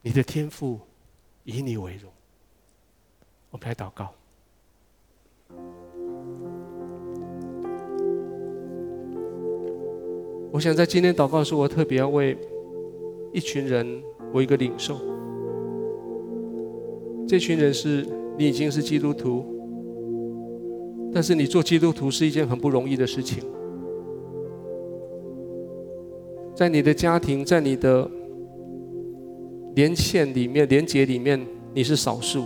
[0.00, 0.80] 你的天父
[1.44, 2.10] 以你为荣。
[3.50, 4.12] 我们来祷告。
[10.50, 12.36] 我想在今天祷告的时候，我特别要为
[13.32, 14.02] 一群人，
[14.32, 15.11] 我一个领受。
[17.26, 18.06] 这群人是
[18.38, 19.44] 你已经是基督徒。
[21.14, 23.44] 但是你做基督徒是一件很不容易的事情，
[26.54, 28.10] 在你的家庭，在你的
[29.74, 31.38] 连线里面、连结里面，
[31.74, 32.44] 你是少数，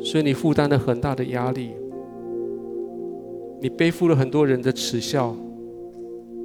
[0.00, 1.70] 所以你负担了很大的压力，
[3.60, 5.34] 你背负了很多人的耻笑，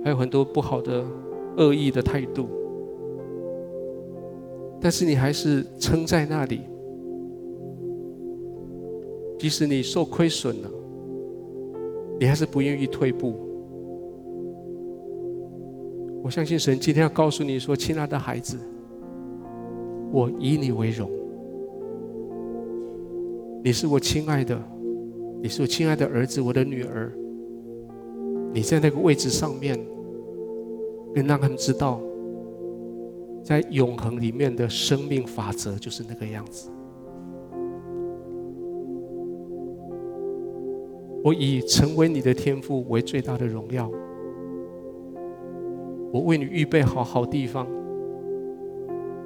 [0.04, 1.06] 还有很多不好的、
[1.58, 2.48] 恶意的态度，
[4.82, 6.62] 但是你还是撑在那里。
[9.44, 10.72] 即使你受亏损了，
[12.18, 13.36] 你还是不愿意退步。
[16.24, 18.58] 我相信神今天要告诉你说：“亲爱的孩子，
[20.14, 21.12] 我以你为荣。
[23.62, 24.58] 你是我亲爱的，
[25.41, 27.12] 你是我亲爱的儿子，我的女儿。
[28.54, 29.78] 你在那个位置上面，
[31.14, 32.00] 能让他们知道，
[33.44, 36.70] 在永恒里面的生命法则就是那个样子。”
[41.24, 43.89] 我以成为你的天父为最大的荣耀。
[46.11, 47.65] 我为你预备好好地方。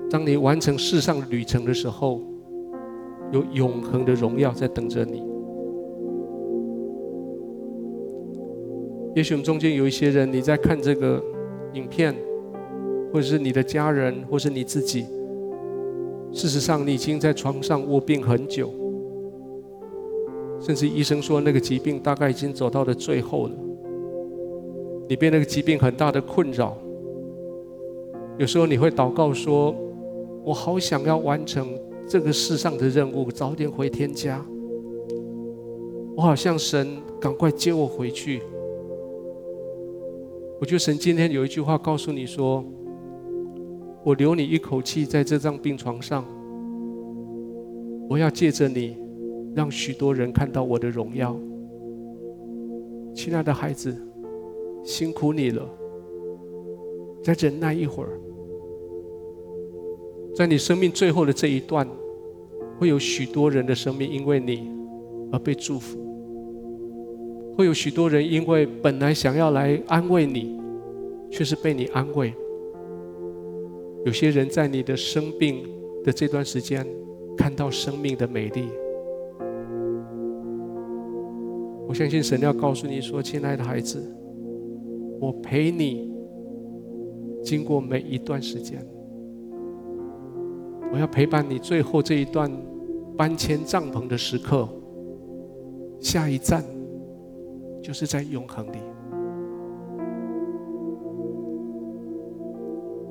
[0.09, 2.21] 当你完成世上旅程的时候，
[3.31, 5.23] 有永恒的荣耀在等着你。
[9.15, 11.21] 也许我们中间有一些人，你在看这个
[11.73, 12.15] 影片，
[13.11, 15.07] 或者是你的家人，或是你自己。
[16.31, 18.71] 事实上，你已经在床上卧病很久。
[20.59, 23.55] 甚至医生说那个疾病大概已经走到了最后了，
[25.07, 26.77] 你被那个疾病很大的困扰。
[28.37, 29.73] 有时候你会祷告说
[30.43, 31.67] ：“我好想要完成
[32.07, 34.43] 这个世上的任务，早点回天家。
[36.15, 38.41] 我好像神赶快接我回去。”
[40.59, 42.65] 我觉得神今天有一句话告诉你说
[44.03, 46.25] ：“我留你一口气在这张病床上，
[48.09, 48.97] 我要借着你。”
[49.57, 51.35] 让许多人看到我的荣耀，
[53.15, 53.97] 亲爱的孩子，
[54.83, 55.67] 辛苦你了。
[57.23, 58.21] 再忍耐一会儿，
[60.35, 61.87] 在你生命最后的这一段，
[62.77, 64.69] 会有许多人的生命因为你
[65.31, 65.97] 而被祝福，
[67.57, 70.61] 会有许多人因为本来想要来安慰你，
[71.31, 72.31] 却是被你安慰。
[74.05, 75.67] 有些人在你的生病
[76.03, 76.85] 的这段时间，
[77.35, 78.67] 看到生命的美丽。
[81.87, 84.03] 我相信神要告诉你说：“亲爱的孩子，
[85.21, 86.11] 我陪你
[87.41, 88.85] 经过每一段时间，
[90.91, 92.51] 我要陪伴你最后这一段
[93.15, 94.67] 搬迁帐篷的时刻。
[95.99, 96.63] 下一站
[97.81, 98.77] 就是在永恒里。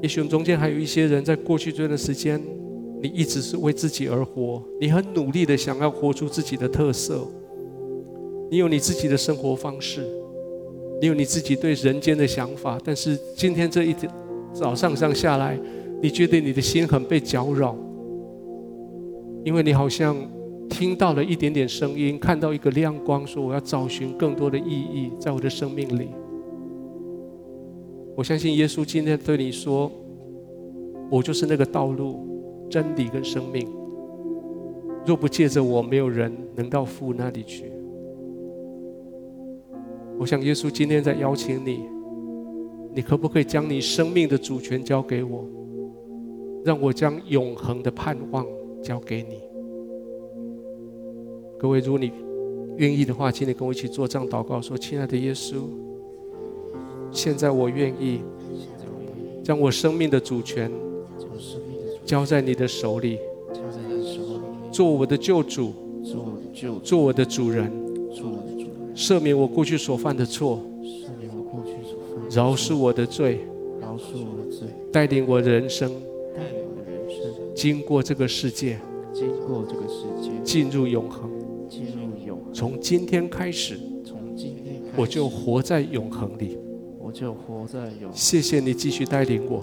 [0.02, 2.40] 也许中间还有一些人在过去这段时间，
[3.00, 7.26] 你一直是为自己而活，你很努力的想要活出自己的特色，
[8.50, 10.06] 你有你自己的生活方式，
[11.00, 14.10] 你有你自己对人间的想法，但是今天这一天
[14.52, 15.58] 早上上下来，
[16.00, 17.76] 你觉得你的心很被搅扰，
[19.44, 20.16] 因为你好像
[20.68, 26.08] 听到了一点点声音，看到一个亮光，说我要找寻更多的意义在我的生命里。
[28.14, 29.90] 我相信耶稣今天对你说，
[31.10, 32.24] 我就是那个道路。
[32.68, 33.64] 真理跟生命，
[35.06, 37.70] 若不借着我，没有人能到父那里去。
[40.18, 41.80] 我想耶稣今天在邀请你，
[42.94, 45.44] 你可不可以将你生命的主权交给我，
[46.64, 48.46] 让我将永恒的盼望
[48.82, 49.40] 交给你？
[51.58, 52.12] 各位，如果你
[52.76, 55.56] 愿意的话，请你跟我一起做这样祷告：说，亲爱的耶稣，
[57.10, 58.20] 现在我愿意
[59.42, 60.70] 将我生命的主权。
[62.04, 63.18] 交在你的手里，
[64.70, 65.72] 做我的救主，
[66.04, 67.68] 做我的救做我的主人，
[68.96, 73.40] 赦免我过去所犯的错，赦免我过去所犯的错，饶恕我的罪，
[73.78, 75.92] 饶恕我的罪，带领我的人生，
[76.34, 78.78] 带领我的人生，经过这个世界，
[79.12, 81.30] 经过这个世界，进入永恒，
[81.68, 86.56] 进入永恒，从今天开始，从今天开始，我就活在永恒里，
[86.98, 89.62] 我就活在永恒，谢谢你继续带领我。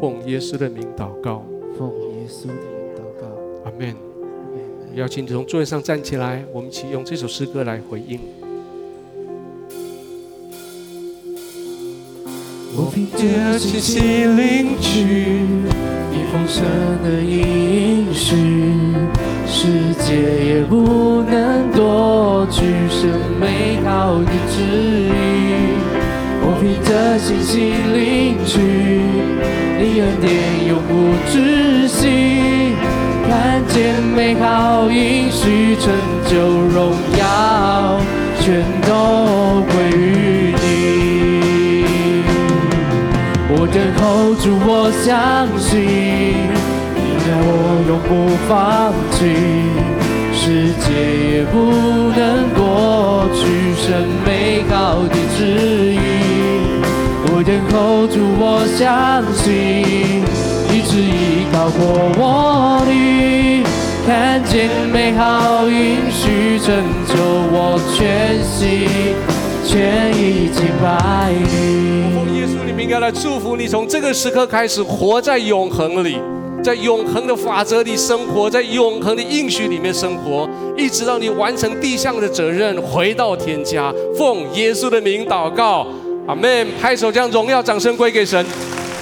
[0.00, 1.44] 奉耶稣的名祷告，
[1.76, 3.26] 奉耶稣的名祷告，
[3.64, 4.09] 阿门。
[4.94, 8.18] 邀请你从座位上站起来，我们一起用这首诗歌来回应。
[12.76, 15.02] 我凭着信心领取
[16.10, 16.64] 你丰盛
[17.02, 18.36] 的应许，
[19.46, 20.14] 世界
[20.54, 23.08] 也不能夺去神
[23.40, 24.62] 美好的旨
[25.06, 25.10] 意。
[26.42, 28.60] 我凭着信心领取。
[29.82, 30.28] 你恩典
[30.68, 30.92] 永不
[31.30, 31.34] 止，
[33.30, 35.94] 看见美好应许，成
[36.28, 36.36] 就
[36.74, 38.00] 荣耀，
[38.40, 40.64] 全都归于你。
[43.52, 45.78] 我等候主，我相信，
[46.96, 47.54] 你爱我
[47.86, 48.10] 永不
[48.48, 49.18] 放弃，
[50.34, 50.90] 世界
[51.36, 51.54] 也不
[52.10, 52.58] 能过
[53.32, 53.38] 去
[53.80, 53.86] 神
[54.26, 54.74] 美好
[55.04, 55.38] 的旨
[55.94, 55.96] 意。
[57.32, 60.24] 我等候主，我相信，
[60.90, 63.64] 一直依靠过我的，
[64.04, 66.74] 看见美好应许，成
[67.06, 67.14] 就
[67.52, 68.88] 我全心
[69.64, 72.12] 全意敬拜你。
[72.12, 76.18] 奉耶稣的名，要来祝福你，从这个时刻开始，活在永恒里，
[76.60, 83.94] 在永恒的法则里生活，在永恒的应许里面生活，一直到你完成地上的责任，回到天家。
[84.18, 85.86] 奉耶稣的名祷告。
[86.26, 86.66] 阿门！
[86.82, 88.44] 拍手，将荣耀掌声归给神。